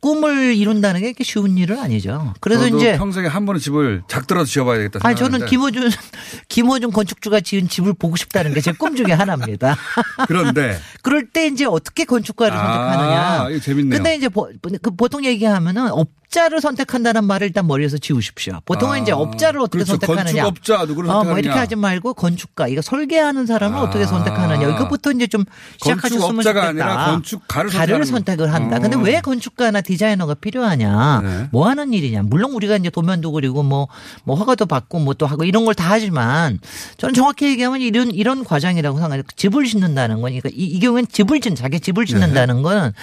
꿈을 0.01 0.55
이룬다는 0.55 0.99
게 1.01 1.07
이렇게 1.09 1.24
쉬운 1.24 1.59
일은 1.59 1.78
아니죠. 1.78 2.34
그래서 2.39 2.68
이제 2.68 2.97
평생에 2.97 3.28
한 3.28 3.45
번은 3.45 3.62
집을 3.62 4.01
작더라도 4.07 4.47
지어봐야 4.47 4.78
되겠다. 4.78 4.99
아니 5.03 5.16
저는 5.16 5.45
김호준 5.45 5.91
김호준 6.49 6.91
건축주가 6.91 7.39
지은 7.39 7.68
집을 7.70 7.93
보고 7.93 8.16
싶다는 8.16 8.53
게 8.55 8.62
제 8.62 8.72
꿈 8.74 8.95
중에 8.95 9.14
하나입니다. 9.14 9.78
그런데 10.28 10.80
그럴 11.03 11.28
때 11.30 11.45
이제 11.45 11.66
어떻게 11.66 12.05
건축가를 12.05 12.57
아, 12.57 12.64
선택하느냐. 12.64 13.49
이거 13.51 13.59
재밌네요. 13.59 13.97
근데 13.97 14.16
이제 14.16 14.28
보, 14.28 14.49
그 14.82 14.95
보통 14.95 15.24
얘기하면은 15.24 15.91
업자를 16.32 16.62
선택한다는 16.62 17.26
말을 17.26 17.48
일단 17.48 17.68
머리에서 17.68 17.98
지우십시오. 17.98 18.62
보통은 18.64 18.96
아, 18.96 18.98
이제 19.00 19.12
업자를 19.12 19.60
어떻게 19.60 19.84
그렇죠. 19.84 19.92
선택하느냐. 20.00 20.44
건축업자 20.44 20.86
누구를 20.86 21.10
어, 21.10 21.14
뭐 21.14 21.24
선택하느냐. 21.24 21.40
이렇게 21.42 21.60
하지 21.60 21.76
말고 21.76 22.14
건축가 22.14 22.70
이거 22.70 22.82
설계하는 22.82 23.46
사람을 23.46 23.78
아. 23.78 23.82
어떻게 23.82 24.06
선택하느냐. 24.06 24.70
이것부터 24.70 25.12
이제 25.12 25.28
좀 25.28 25.44
시작하셨으면 25.82 26.22
건축업자가 26.22 26.68
좋겠다. 26.68 26.86
아니라 26.86 27.12
건축가를 27.12 27.70
가를 27.70 28.06
선택을 28.06 28.54
한다. 28.54 28.78
어. 28.78 28.80
근데 28.80 28.96
왜 28.98 29.20
건축가나 29.20 29.82
디자이너가 29.82 30.36
필요하냐? 30.36 31.22
네. 31.22 31.50
뭐 31.52 31.68
하는 31.68 31.92
일이냐? 31.92 32.22
물론 32.24 32.54
우리가 32.54 32.78
이제 32.78 32.90
도면도 32.90 33.34
그리고 33.34 33.62
뭐, 33.64 33.90
뭐 34.24 34.38
허가도 34.38 34.66
받고 34.68 35.00
뭐 35.00 35.12
또 35.16 35.28
하고 35.28 35.44
이런 35.44 35.66
걸 35.66 35.74
다 35.74 35.88
하지만 35.90 36.60
저는 36.98 37.14
정확히 37.14 37.48
얘기하면 37.48 37.82
이런, 37.82 38.10
이런 38.12 38.44
과정이라고 38.46 38.98
생각해요. 39.00 39.24
집을 39.36 39.66
짓는다는 39.66 40.22
거니까 40.22 40.48
이, 40.54 40.64
이 40.64 40.80
경우에는 40.80 41.08
집을 41.12 41.42
짓는, 41.42 41.56
자기 41.58 41.80
집을 41.82 42.06
짓는다는 42.06 42.58
네. 42.58 42.62
건 42.62 42.94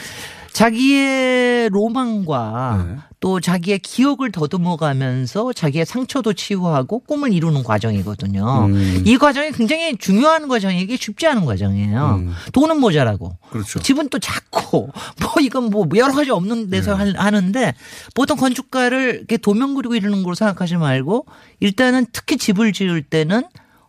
자기의 0.53 1.69
로망과 1.71 2.85
네. 2.89 2.97
또 3.21 3.41
자기의 3.41 3.81
기억을 3.81 4.31
더듬어 4.31 4.77
가면서 4.77 5.53
자기의 5.53 5.85
상처도 5.87 6.35
치유하고 6.35 7.01
꿈을 7.01 7.33
이루는 7.33 7.65
과정이거든요. 7.65 8.67
음. 8.67 9.03
이 9.05 9.19
과정이 9.19 9.51
굉장히 9.51 9.97
중요한 9.97 10.47
과정이기 10.47 10.97
쉽지 10.97 11.27
않은 11.27 11.45
과정이에요. 11.45 12.17
음. 12.21 12.33
돈은 12.53 12.79
모자라고. 12.79 13.37
그렇죠. 13.51 13.81
집은 13.81 14.09
또 14.11 14.21
작고 14.21 14.91
뭐 15.21 15.33
이건 15.43 15.71
뭐 15.71 15.87
여러 15.97 16.13
가지 16.13 16.31
없는 16.31 16.71
데서 16.71 16.93
네. 16.97 16.99
할- 17.13 17.17
하는데 17.17 17.75
보통 18.15 18.37
건축가를 18.37 19.17
이렇게 19.17 19.37
도면 19.37 19.75
그리고 19.75 19.97
이러는 19.97 20.23
걸로 20.23 20.37
생각하지 20.37 20.77
말고 20.77 21.27
일단은 21.59 22.07
특히 22.13 22.37
집을 22.37 22.73
지을 22.73 23.03
때는 23.03 23.43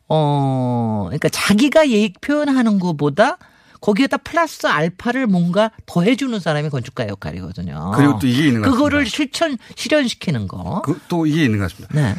어 0.08 1.04
그러니까 1.06 1.30
자기가 1.30 1.90
예익 1.90 2.20
표현하는 2.22 2.80
것보다 2.80 3.38
거기에다 3.82 4.18
플러스 4.18 4.68
알파를 4.68 5.28
뭔가 5.28 5.72
더해주는 5.86 6.38
사람이 6.40 6.70
건축가 6.70 7.08
역할이거든요. 7.08 7.92
그리고 7.96 8.20
또 8.20 8.28
이게 8.28 8.48
있는 8.48 8.62
것 8.62 8.72
그거를 8.72 9.00
같습니다. 9.06 9.16
실천 9.16 9.58
실현시키는 9.76 10.48
거. 10.48 10.82
그, 10.84 11.00
또 11.08 11.26
이게 11.26 11.46
있는 11.46 11.60
것 11.60 11.72
같습니다. 11.72 11.94
네. 11.96 12.16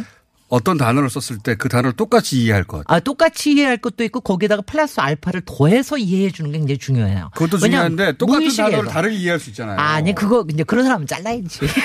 어떤 0.49 0.77
단어를 0.79 1.09
썼을 1.11 1.39
때 1.39 1.55
그 1.55 1.69
단어를 1.69 1.93
똑같이 1.93 2.43
이해할 2.43 2.65
것. 2.65 2.83
아, 2.89 2.99
똑같이 2.99 3.53
이해할 3.53 3.77
것도 3.77 4.03
있고 4.05 4.21
거기에다가 4.21 4.63
플러스 4.63 4.99
알파를 5.01 5.43
더해서 5.47 5.97
이해해 5.97 6.31
주는 6.33 6.51
게 6.51 6.59
굉장히 6.59 6.79
중요해요. 6.79 7.31
그것도 7.35 7.59
중요한데 7.59 8.17
똑같은 8.17 8.41
무의식에서. 8.41 8.71
단어를 8.71 8.91
다르게 8.91 9.15
이해할 9.17 9.39
수 9.39 9.51
있잖아요. 9.51 9.79
아니 9.79 10.13
그거 10.15 10.45
이제 10.53 10.65
그런 10.65 10.85
사람은 10.85 11.07
잘라야지. 11.07 11.61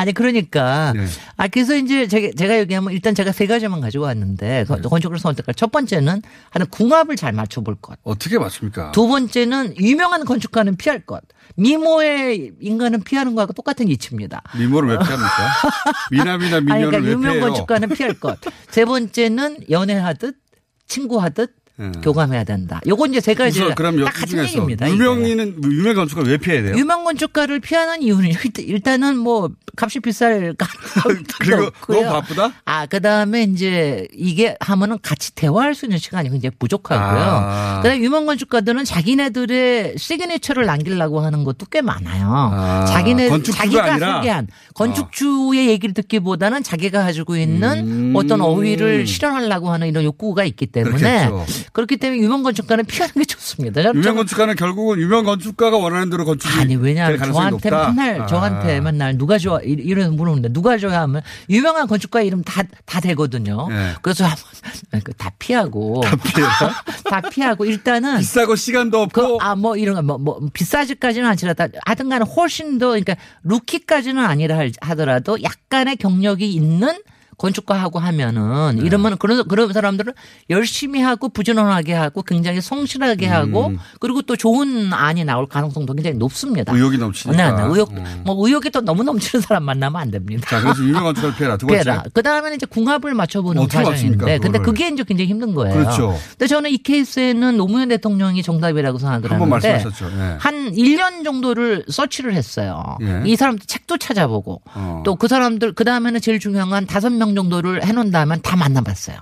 아니 0.00 0.10
아니 0.10 0.12
그러니까 0.12 0.92
네. 0.94 1.06
아 1.36 1.48
그래서 1.48 1.76
이제 1.76 2.06
제가, 2.06 2.30
제가 2.36 2.58
얘기하면 2.60 2.92
일단 2.92 3.14
제가 3.14 3.32
세 3.32 3.46
가지만 3.46 3.80
가지고 3.80 4.04
왔는데 4.04 4.64
그 4.66 4.74
네. 4.74 4.82
건축을 4.82 5.18
선택할 5.18 5.54
첫 5.54 5.70
번째는 5.70 6.22
하는 6.50 6.66
궁합을 6.68 7.16
잘 7.16 7.32
맞춰볼 7.32 7.76
것. 7.76 7.98
어떻게 8.02 8.38
맞습니까? 8.38 8.92
두 8.92 9.06
번째는 9.06 9.76
유명한 9.78 10.24
건축가는 10.24 10.76
피할 10.76 11.00
것. 11.00 11.22
미모의 11.56 12.52
인간은 12.60 13.02
피하는 13.02 13.34
거하고 13.34 13.52
똑같은 13.52 13.88
이치입니다. 13.88 14.42
미모를 14.58 14.90
왜 14.90 14.98
피합니까? 14.98 15.48
미남이나 16.10 16.56
아니, 16.56 16.64
미녀를 16.64 16.90
그러니까 16.90 17.06
왜 17.06 17.12
유명 17.12 17.32
피해요? 17.32 17.46
건축가는 17.46 17.88
피할 17.90 18.14
것. 18.14 18.38
세 18.70 18.84
번째는 18.84 19.70
연애하듯 19.70 20.36
친구하듯 20.86 21.54
예. 21.80 21.92
교감해야 22.02 22.44
된다. 22.44 22.80
요거 22.86 23.06
이제 23.06 23.20
세 23.20 23.34
가지 23.34 23.60
그럼 23.74 24.04
딱 24.04 24.12
같은 24.12 24.38
얘기입니다. 24.44 24.88
유명인은 24.90 25.62
유명 25.64 25.94
건축가 25.94 26.22
왜 26.22 26.36
피해야 26.36 26.62
돼요? 26.62 26.76
유명 26.76 27.04
건축가를 27.04 27.60
피하는 27.60 28.02
이유는 28.02 28.30
일단- 28.44 28.64
일단은 28.64 29.16
뭐 29.18 29.50
값이 29.76 30.00
비쌀 30.00 30.54
그리고 31.40 31.64
없고요. 31.66 32.02
너무 32.02 32.12
바쁘다? 32.20 32.52
아, 32.64 32.86
그 32.86 33.00
다음에 33.00 33.44
이제 33.44 34.06
이게 34.12 34.56
하면은 34.60 34.98
같이 35.02 35.34
대화할 35.34 35.74
수 35.74 35.86
있는 35.86 35.98
시간이 35.98 36.28
굉장히 36.30 36.54
부족하고요. 36.58 37.20
아. 37.22 37.80
그다음에 37.82 38.00
유명 38.02 38.26
건축가들은 38.26 38.84
자기네들의 38.84 39.94
시그니처를 39.96 40.66
남기려고 40.66 41.20
하는 41.20 41.44
것도 41.44 41.66
꽤 41.70 41.80
많아요. 41.82 42.26
아, 42.30 42.84
자기네 42.86 43.28
자기가 43.42 43.92
아니라? 43.92 44.16
소개한 44.16 44.48
건축주의 44.74 45.68
얘기를 45.68 45.94
듣기보다는 45.94 46.62
자기가 46.62 47.02
가지고 47.04 47.36
있는 47.36 47.88
음. 47.88 48.12
어떤 48.16 48.40
어휘를 48.40 49.06
실현하려고 49.06 49.70
하는 49.70 49.88
이런 49.88 50.04
욕구가 50.04 50.44
있기 50.44 50.66
때문에 50.66 51.28
그렇겠죠. 51.28 51.69
그렇기 51.72 51.96
때문에 51.98 52.20
유명 52.22 52.42
건축가는 52.42 52.84
피하는 52.84 53.14
게 53.14 53.24
좋습니다. 53.24 53.82
유명 53.94 54.16
건축가는 54.16 54.56
결국은 54.56 54.98
유명 54.98 55.24
건축가가 55.24 55.76
원하는 55.76 56.10
대로 56.10 56.24
건축이 56.24 56.58
아니 56.58 56.76
왜냐하면 56.76 57.18
저한테 57.32 57.70
높다. 57.70 57.92
맨날 57.92 58.20
아. 58.22 58.26
저한테 58.26 58.80
맨날 58.80 59.16
누가 59.16 59.38
좋아 59.38 59.60
이- 59.62 59.70
이런 59.78 60.16
물어보는데 60.16 60.52
누가 60.52 60.76
좋아 60.78 61.00
하면 61.02 61.22
유명한 61.48 61.86
건축가 61.86 62.22
이름 62.22 62.42
다 62.42 62.62
다 62.86 63.00
되거든요. 63.00 63.68
네. 63.68 63.92
그래서 64.02 64.24
한번 64.24 64.40
그다 65.04 65.30
피하고 65.38 66.00
다 66.04 66.16
피해요? 66.16 66.48
다 67.08 67.20
피하고 67.20 67.64
일단은 67.64 68.18
비싸고 68.18 68.56
시간도 68.56 69.00
없고 69.02 69.38
아뭐 69.40 69.76
이런 69.76 69.94
거뭐 70.06 70.18
뭐 70.18 70.40
비싸지까지는 70.52 71.28
않지라도 71.30 71.68
하든간에 71.86 72.24
훨씬 72.36 72.78
더 72.78 72.88
그러니까 72.88 73.14
루키까지는 73.44 74.24
아니라 74.24 74.56
할- 74.56 74.72
하더라도 74.80 75.40
약간의 75.42 75.96
경력이 75.96 76.50
있는 76.52 77.00
건축가하고 77.40 77.98
하면은 77.98 78.76
네. 78.76 78.84
이러면 78.84 79.16
그런 79.16 79.48
그런 79.48 79.72
사람들은 79.72 80.12
열심히 80.50 81.00
하고 81.00 81.30
부지런하게 81.30 81.94
하고 81.94 82.22
굉장히 82.22 82.60
성실하게 82.60 83.26
하고 83.26 83.68
음. 83.68 83.78
그리고 83.98 84.20
또 84.20 84.36
좋은 84.36 84.92
안이 84.92 85.24
나올 85.24 85.46
가능성도 85.46 85.94
굉장히 85.94 86.18
높습니다. 86.18 86.72
의욕이 86.74 86.98
넘치니까. 86.98 87.36
네, 87.36 87.56
네. 87.56 87.68
의욕 87.70 87.90
음. 87.92 88.22
뭐 88.26 88.36
의욕이 88.46 88.68
또 88.70 88.82
너무 88.82 89.02
넘치는 89.02 89.40
사람 89.40 89.64
만나면 89.64 90.00
안 90.00 90.10
됩니다. 90.10 90.46
자, 90.50 90.60
그래서 90.60 90.82
유명 90.82 91.04
건축가를 91.04 91.36
피해라. 91.36 91.56
두 91.56 91.66
번째. 91.66 91.80
피해라. 91.82 92.04
그 92.12 92.22
다음에는 92.22 92.56
이제 92.56 92.66
궁합을 92.66 93.14
맞춰보는 93.14 93.68
과정인데, 93.68 94.38
근데? 94.38 94.58
그게 94.58 94.88
이제 94.88 95.02
굉장히 95.02 95.30
힘든 95.30 95.54
거예요. 95.54 95.74
그렇죠. 95.74 96.18
근데 96.32 96.46
저는 96.46 96.70
이 96.70 96.78
케이스에는 96.78 97.56
노무현 97.56 97.88
대통령이 97.88 98.42
정답이라고 98.42 98.98
생각을 98.98 99.30
한번 99.30 99.52
하는데, 99.52 99.72
말씀하셨죠. 99.72 100.16
네. 100.16 100.36
한 100.38 100.72
1년 100.72 101.24
정도를 101.24 101.84
서치를 101.88 102.34
했어요. 102.34 102.98
예. 103.00 103.22
이 103.24 103.36
사람들 103.36 103.66
책도 103.66 103.96
찾아보고, 103.96 104.60
어. 104.74 105.02
또그 105.06 105.28
사람들, 105.28 105.72
그 105.72 105.84
다음에는 105.84 106.20
제일 106.20 106.38
중요한 106.38 106.68
건 106.68 106.86
다섯 106.86 107.10
명 107.10 107.29
정도를 107.34 107.84
해놓은 107.84 108.10
다음에 108.10 108.36
다 108.40 108.56
만나봤어요. 108.56 109.16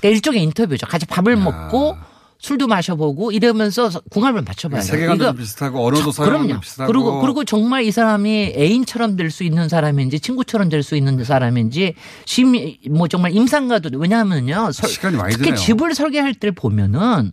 그러니까 0.00 0.16
일종의 0.16 0.42
인터뷰죠. 0.42 0.86
같이 0.86 1.06
밥을 1.06 1.36
먹고, 1.36 1.96
술도 2.38 2.66
마셔보고 2.66 3.32
이러면서 3.32 3.88
궁합을 4.10 4.42
맞춰봐야 4.42 4.82
돼요. 4.82 4.90
세계관도 4.90 5.24
좀 5.24 5.36
비슷하고 5.36 5.86
언어도 5.86 6.10
그럼요. 6.10 6.60
비슷하고. 6.60 6.92
그리고 6.92 7.20
그리고 7.22 7.44
정말 7.44 7.84
이 7.84 7.90
사람이 7.90 8.52
애인처럼 8.54 9.16
될 9.16 9.30
수 9.30 9.44
있는 9.44 9.68
사람인지 9.70 10.20
친구처럼 10.20 10.68
될 10.68 10.82
수 10.82 10.94
있는 10.94 11.24
사람인지 11.24 11.94
심뭐 12.26 13.08
정말 13.08 13.32
임상가도 13.34 13.90
왜냐하면요. 13.98 14.72
설- 14.72 14.90
시간이 14.90 15.16
많이 15.16 15.32
특히 15.32 15.44
드네요. 15.50 15.56
집을 15.56 15.94
설계할 15.94 16.34
때 16.34 16.50
보면은 16.50 17.32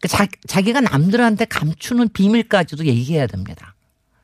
그 0.00 0.06
자, 0.06 0.26
자기가 0.46 0.80
남들한테 0.80 1.46
감추는 1.46 2.10
비밀까지도 2.12 2.86
얘기해야 2.86 3.26
됩니다. 3.26 3.71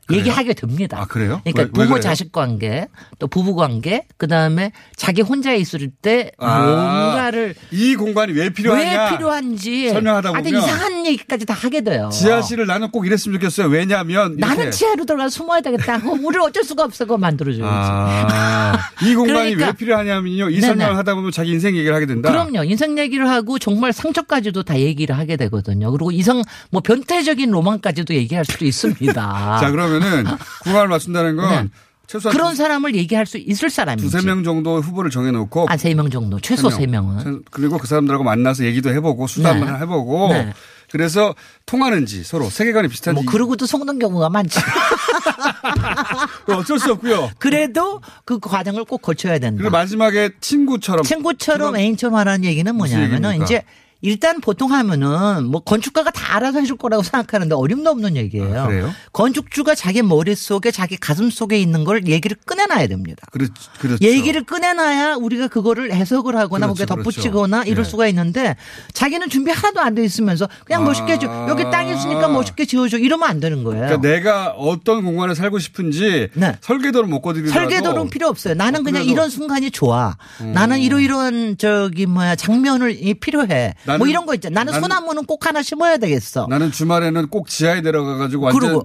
그래요? 0.09 0.21
얘기하게 0.21 0.55
됩니다. 0.55 0.99
아, 1.01 1.05
그래요? 1.07 1.41
그러니까 1.45 1.63
왜- 1.63 1.65
왜 1.67 1.71
부모 1.71 1.87
그래요? 1.91 2.01
자식 2.01 2.33
관계, 2.33 2.89
또 3.19 3.27
부부 3.29 3.55
관계, 3.55 4.07
그 4.17 4.27
다음에 4.27 4.73
자기 4.97 5.21
혼자 5.23 5.53
있을 5.53 5.91
때 6.03 6.33
아, 6.39 6.65
뭔가를 6.65 7.55
이 7.71 7.95
공간이 7.95 8.33
왜 8.33 8.49
필요하냐? 8.51 9.05
왜 9.05 9.11
필요한지 9.17 9.91
설명하다 9.91 10.33
보면 10.33 10.47
이상한 10.63 11.07
얘기까지 11.07 11.45
다 11.47 11.55
하게 11.55 11.83
돼요. 11.83 12.09
지하실을 12.13 12.67
나는 12.67 12.91
꼭 12.91 13.07
이랬으면 13.07 13.39
좋겠어요. 13.39 13.69
왜냐하면 13.69 14.37
이렇게. 14.39 14.47
나는 14.55 14.71
지하로 14.71 15.05
들어가 15.05 15.29
숨어야 15.29 15.61
되겠다. 15.61 15.99
우리 16.23 16.39
어쩔 16.39 16.65
수가 16.65 16.85
없어. 16.85 17.05
그거 17.05 17.17
만들어줘야지. 17.19 17.63
아, 17.65 18.79
이 19.03 19.15
공간이 19.15 19.55
그러니까- 19.55 19.67
왜 19.67 19.73
필요하냐면요. 19.73 20.51
이 20.51 20.55
네네. 20.55 20.67
설명을 20.67 20.97
하다 20.97 21.15
보면 21.15 21.33
자기 21.33 21.53
인생 21.53 21.77
얘기를 21.77 21.95
하게 21.95 22.07
된다. 22.07 22.31
그럼요. 22.31 22.65
인생 22.65 22.99
얘기를 22.99 23.29
하고 23.29 23.59
정말 23.59 23.93
상처까지도 23.93 24.63
다 24.63 24.79
얘기를 24.79 25.17
하게 25.17 25.37
되거든요. 25.37 25.91
그리고 25.93 26.11
이성 26.11 26.43
뭐 26.71 26.81
변태적인 26.81 27.51
로망까지도 27.51 28.15
얘기할 28.15 28.45
수도 28.45 28.65
있습니다. 28.65 29.13
자, 29.61 29.71
그러면 29.71 29.98
은 30.03 30.25
궁합을 30.63 30.89
맞춘다는 30.89 31.37
건 31.37 31.65
네. 31.65 31.71
최소한 32.07 32.35
그런 32.37 32.55
사람을 32.55 32.95
얘기할 32.95 33.27
수 33.27 33.37
있을 33.37 33.69
사람이지. 33.69 34.09
두세 34.11 34.25
명 34.27 34.43
정도 34.45 34.81
후보를 34.81 35.11
정해놓고 35.11 35.67
아, 35.69 35.77
세 35.77 35.93
명 35.95 36.09
정도. 36.11 36.41
최소 36.41 36.71
세 36.71 36.87
명. 36.87 37.07
명은. 37.17 37.43
그리고 37.51 37.77
그 37.79 37.87
사람들하고 37.87 38.25
만나서 38.25 38.65
얘기도 38.65 38.91
해보고 38.91 39.27
수다 39.27 39.53
네. 39.55 39.67
해보고 39.67 40.29
네. 40.33 40.55
그래서 40.91 41.35
통하는지 41.67 42.25
서로 42.25 42.49
세계관이 42.49 42.89
비슷한지 42.89 43.23
뭐 43.23 43.31
그러고도 43.31 43.67
속는 43.67 43.99
경우가 43.99 44.31
많지. 44.31 44.59
어쩔 46.49 46.79
수 46.79 46.93
없고요. 46.93 47.31
그래도 47.39 48.01
그 48.25 48.39
과정을 48.39 48.85
꼭 48.85 49.03
거쳐야 49.03 49.39
된다. 49.39 49.59
그리고 49.59 49.71
마지막에 49.71 50.31
친구처럼 50.41 51.05
친구처럼 51.05 51.77
애인처럼 51.77 52.15
하라는 52.17 52.45
얘기는 52.45 52.75
뭐냐면은? 52.75 53.43
이제 53.43 53.63
일단 54.01 54.41
보통 54.41 54.73
하면은 54.73 55.45
뭐 55.47 55.61
건축가가 55.61 56.13
다 56.13 56.37
알아서 56.37 56.61
해줄 56.61 56.77
거라고 56.77 57.03
생각하는데 57.03 57.55
어림도 57.57 57.91
없는 57.91 58.17
얘기예요. 58.17 58.61
아, 58.63 58.67
그래요? 58.69 58.93
건축주가 59.13 59.75
자기 59.75 60.03
머릿속에 60.03 60.71
자기 60.71 60.97
가슴 60.97 61.31
속에 61.31 61.59
있는 61.59 61.83
걸 61.83 62.07
얘기를 62.07 62.37
꺼내놔야 62.47 62.87
됩니다. 62.87 63.27
그렇, 63.33 63.47
그렇죠. 63.81 63.99
얘기를 64.05 64.45
꺼내놔야 64.45 65.17
우리가 65.17 65.49
그걸 65.49 65.91
해석을 65.91 66.37
하거나 66.37 66.67
그렇죠, 66.67 66.87
그게 66.87 66.87
덧붙이거나 66.87 67.57
그렇죠. 67.59 67.71
이럴 67.73 67.85
네. 67.85 67.91
수가 67.91 68.07
있는데 68.09 68.57
자기는 68.93 69.29
준비 69.31 69.51
하나도 69.51 69.81
안 69.81 69.95
돼 69.97 70.05
있으면서 70.05 70.49
그냥 70.65 70.83
아. 70.83 70.85
멋있게 70.85 71.19
줘. 71.19 71.47
여기 71.49 71.65
땅 71.65 71.89
있으니까 71.89 72.29
멋있게 72.29 72.67
지어줘. 72.67 72.99
이러면 72.99 73.29
안 73.29 73.41
되는 73.41 73.65
거예요. 73.65 73.87
그러니까 73.87 74.01
내가 74.09 74.51
어떤 74.51 75.03
공간에 75.05 75.35
살고 75.35 75.59
싶은지 75.59 76.29
설계도를 76.61 77.09
못 77.09 77.23
네. 77.35 77.49
설계도는 77.49 78.11
필요 78.11 78.29
없어요. 78.29 78.55
나는 78.55 78.85
그냥 78.85 79.03
그래도- 79.03 79.11
이런 79.13 79.29
순간이 79.31 79.73
좋아. 79.73 80.17
음. 80.41 80.53
나는 80.53 80.79
이러이러한 80.79 81.57
저기 81.59 82.07
뭐야 82.07 82.37
장면을 82.37 82.97
이 83.05 83.15
필요해. 83.15 83.75
나는- 83.89 83.99
뭐 83.99 84.07
이런 84.07 84.27
거 84.27 84.35
있잖아. 84.35 84.61
나는 84.61 84.73
나는- 84.73 84.81
소나무는 84.83 85.25
꼭 85.25 85.47
하나 85.47 85.63
심어야 85.63 85.97
되겠어. 85.97 86.47
나는 86.49 86.71
주말에는 86.73 87.29
꼭 87.29 87.49
지하에 87.49 87.81
내려가가지고 87.81 88.45
완전 88.45 88.81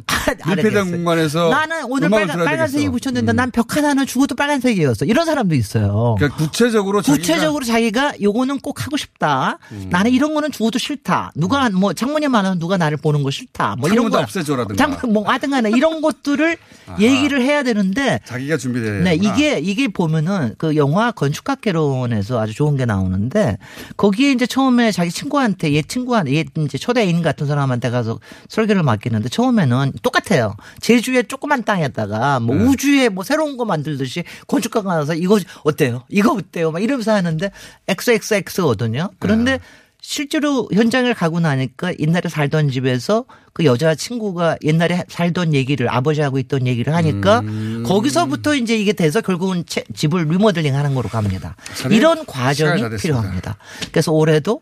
밀폐된 0.46 0.78
알겠어요. 0.78 0.92
공간에서 0.92 1.50
나는 1.50 1.84
오늘 1.90 2.10
빨간, 2.10 2.44
빨간색이. 2.46 2.88
음. 2.88 2.92
붙였는데 2.94 3.34
난벽 3.34 3.76
하나는 3.78 4.06
죽어도 4.06 4.36
빨간색이었어. 4.36 5.06
이런 5.06 5.26
사람도 5.26 5.56
있어요. 5.56 6.16
그러니까 6.18 6.38
구체적으로 6.38 7.02
자기가 7.02 7.22
구체적으로 7.22 7.66
자기가 7.66 8.14
요거는 8.22 8.60
꼭 8.60 8.86
하고 8.86 8.98
싶다. 8.98 9.58
음. 9.72 9.88
나는 9.90 10.12
이런 10.12 10.34
거는 10.34 10.52
죽어도 10.52 10.80
싫다. 10.80 11.32
누가 11.36 11.70
뭐 11.70 11.94
창문이 11.94 12.28
많아서 12.28 12.56
누가 12.60 12.78
나를 12.78 12.98
보는 12.98 13.24
거 13.24 13.32
싫다. 13.32 13.76
뭐 13.80 13.90
이런 13.90 14.10
거 14.10 14.20
없애줘라든가. 14.20 14.76
창문 14.76 15.14
뭐 15.14 15.24
하든간에 15.30 15.72
이런 15.76 16.02
것들을. 16.02 16.58
얘기를 17.00 17.42
해야 17.42 17.64
되는데 17.64 18.20
자기가 18.26 18.58
준비돼야 18.58 19.04
네. 19.04 19.16
이게 19.16 19.58
이게 19.60 19.88
보면은 19.88 20.54
그 20.58 20.76
영화 20.76 21.12
건축학개론에서 21.58 22.40
아주 22.40 22.54
좋은 22.54 22.76
게 22.78 22.86
나오는데 22.86 23.58
거기에 23.98 24.32
이제 24.32 24.46
처음에 24.46 24.92
자기 24.94 25.12
친구한테 25.12 25.74
옛 25.74 25.88
친구한테 25.90 26.34
옛 26.34 26.48
이제 26.58 26.78
초대인 26.78 27.22
같은 27.22 27.46
사람한테 27.48 27.90
가서 27.90 28.20
설계를 28.48 28.84
맡기는데 28.84 29.28
처음에는 29.30 29.94
똑같아요. 30.02 30.56
제주의 30.80 31.24
조그만 31.28 31.64
땅에다가 31.64 32.40
뭐 32.40 32.56
네. 32.56 32.64
우주에 32.64 33.10
뭐 33.10 33.24
새로운 33.24 33.58
거 33.58 33.66
만들듯이 33.66 34.24
건축가가 34.48 34.96
나서 34.96 35.14
이거 35.16 35.40
어때요? 35.64 36.04
이거 36.10 36.32
어때요? 36.34 36.72
막 36.72 36.82
이러면서 36.82 37.12
하는데 37.14 37.52
XXX거든요. 37.88 39.10
그런데 39.20 39.60
실제로 40.06 40.68
현장을 40.74 41.12
가고 41.14 41.40
나니까 41.40 41.94
옛날에 41.98 42.28
살던 42.28 42.72
집에서 42.72 43.24
그 43.54 43.64
여자 43.64 43.96
친구가 43.96 44.58
옛날에 44.62 45.06
살던 45.08 45.54
얘기를 45.54 45.90
아버지하고 45.90 46.40
있던 46.40 46.68
얘기를 46.68 46.94
하니까 46.94 47.40
음. 47.40 47.84
거기서부터 47.86 48.56
이제 48.56 48.76
이게 48.76 48.92
돼서 48.92 49.22
결국은 49.22 49.64
채- 49.66 49.86
집을 49.96 50.26
리모델링 50.28 50.76
하는 50.76 50.94
거로 50.94 51.08
갑니다. 51.08 51.56
이런 51.90 52.26
과정이. 52.26 52.84
필요합니다. 52.98 53.56
그래서 53.94 54.12
올해도 54.12 54.62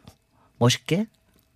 멋있게 0.62 1.07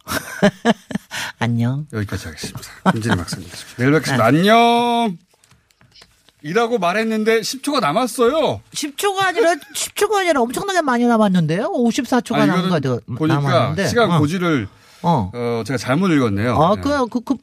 안녕. 1.39 1.87
여기까지 1.93 2.27
하겠습니다. 2.27 2.91
김진희 2.91 3.15
박사님. 3.15 3.47
내일 3.77 3.91
뵙겠습니다. 3.91 4.25
안녕. 4.25 5.17
이라고 6.43 6.77
말했는데 6.77 7.41
10초가 7.41 7.79
남았어요. 7.81 8.61
10초가 8.71 9.23
아니라 9.23 9.55
10초가 9.55 10.15
아니라 10.17 10.41
엄청나게 10.41 10.81
많이 10.81 11.05
남았는데요. 11.05 11.71
54초가 11.71 12.35
아, 12.35 12.45
남은 12.45 12.69
거 12.69 12.99
보니까 13.15 13.41
남았는데. 13.41 13.87
시간 13.87 14.11
어. 14.11 14.19
고지를 14.19 14.67
어. 15.01 15.31
어, 15.33 15.63
제가 15.65 15.77
잘못 15.77 16.09
읽었네요. 16.09 16.55
아, 16.61 16.75
네. 16.75 16.81
그, 16.81 17.07
그, 17.07 17.21
그, 17.21 17.35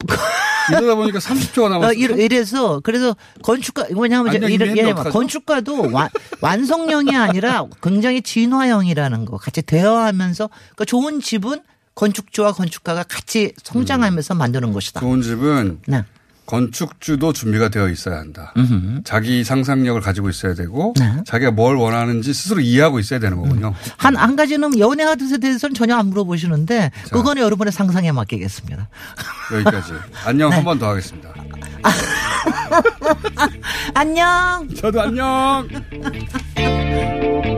이러다 0.71 0.95
보니까 0.95 1.19
30초가 1.19 1.69
남았어요. 1.69 1.89
어, 1.89 1.93
이래- 1.93 2.23
이래서 2.23 2.79
그래서 2.81 3.15
건축가 3.43 3.85
뭐냐면 3.93 4.33
이런 4.33 4.77
예를? 4.77 4.93
건축가도 4.95 5.91
완, 5.91 6.09
완성형이 6.41 7.15
아니라 7.15 7.65
굉장히 7.81 8.21
진화형이라는 8.21 9.25
거 9.25 9.37
같이 9.37 9.61
대화하면서 9.61 10.49
그러니까 10.49 10.85
좋은 10.85 11.19
집은 11.19 11.61
건축주와 11.95 12.53
건축가가 12.53 13.03
같이 13.03 13.53
성장하면서 13.63 14.33
만드는 14.35 14.73
것이다. 14.73 14.99
좋은 14.99 15.21
집은 15.21 15.79
네. 15.87 16.03
건축주도 16.45 17.33
준비가 17.33 17.69
되어 17.69 17.89
있어야 17.89 18.17
한다. 18.17 18.53
음흠. 18.57 19.01
자기 19.03 19.43
상상력을 19.43 19.99
가지고 20.01 20.29
있어야 20.29 20.53
되고 20.53 20.93
네. 20.99 21.21
자기가 21.25 21.51
뭘 21.51 21.75
원하는지 21.75 22.33
스스로 22.33 22.59
이해하고 22.59 22.99
있어야 22.99 23.19
되는 23.19 23.37
거군요. 23.37 23.73
한, 23.97 24.15
한 24.15 24.35
가지는 24.35 24.77
연애 24.79 25.03
하듯에 25.03 25.37
대해서는 25.37 25.73
전혀 25.73 25.95
안 25.95 26.07
물어보시는데 26.07 26.91
그거는 27.11 27.41
여러분의 27.41 27.71
상상에 27.71 28.11
맡기겠습니다. 28.11 28.89
여기까지. 29.53 29.93
안녕 30.25 30.49
네. 30.49 30.55
한번 30.57 30.79
더 30.79 30.89
하겠습니다. 30.89 31.33
안녕! 33.93 34.67
저도 34.75 35.01
안녕! 35.01 35.67